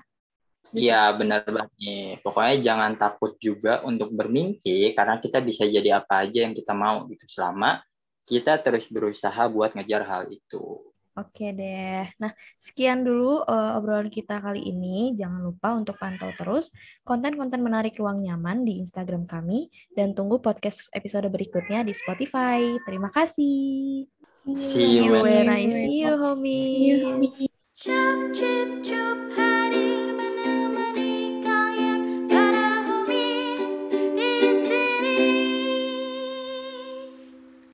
Iya 0.75 1.15
benar 1.15 1.47
banget 1.47 1.71
nih. 1.79 2.19
Pokoknya 2.23 2.55
jangan 2.59 2.91
takut 2.99 3.39
juga 3.39 3.83
untuk 3.87 4.11
bermimpi 4.11 4.91
karena 4.95 5.19
kita 5.19 5.39
bisa 5.39 5.63
jadi 5.63 6.03
apa 6.03 6.27
aja 6.27 6.43
yang 6.43 6.51
kita 6.51 6.75
mau 6.75 7.07
gitu 7.07 7.23
selama 7.27 7.79
kita 8.27 8.59
terus 8.59 8.83
berusaha 8.91 9.47
buat 9.47 9.71
ngejar 9.75 10.03
hal 10.03 10.23
itu. 10.27 10.83
Oke 11.17 11.49
deh. 11.49 12.05
Nah, 12.21 12.29
sekian 12.61 13.01
dulu 13.01 13.41
uh, 13.41 13.73
obrolan 13.73 14.13
kita 14.13 14.37
kali 14.37 14.61
ini. 14.69 15.17
Jangan 15.17 15.41
lupa 15.41 15.73
untuk 15.73 15.97
pantau 15.97 16.29
terus 16.37 16.69
konten-konten 17.01 17.57
menarik 17.65 17.97
ruang 17.97 18.21
nyaman 18.21 18.61
di 18.61 18.77
Instagram 18.77 19.25
kami 19.25 19.73
dan 19.97 20.13
tunggu 20.13 20.37
podcast 20.37 20.85
episode 20.93 21.25
berikutnya 21.33 21.81
di 21.81 21.97
Spotify. 21.97 22.77
Terima 22.85 23.09
kasih. 23.09 24.05
See 24.53 25.01
you 25.01 25.25
when 25.25 25.49
I 25.49 25.65
see 25.73 26.05
you, 26.05 26.13
homies. 26.13 26.63
See 26.63 26.85
you, 26.85 26.97
homies. 27.01 27.49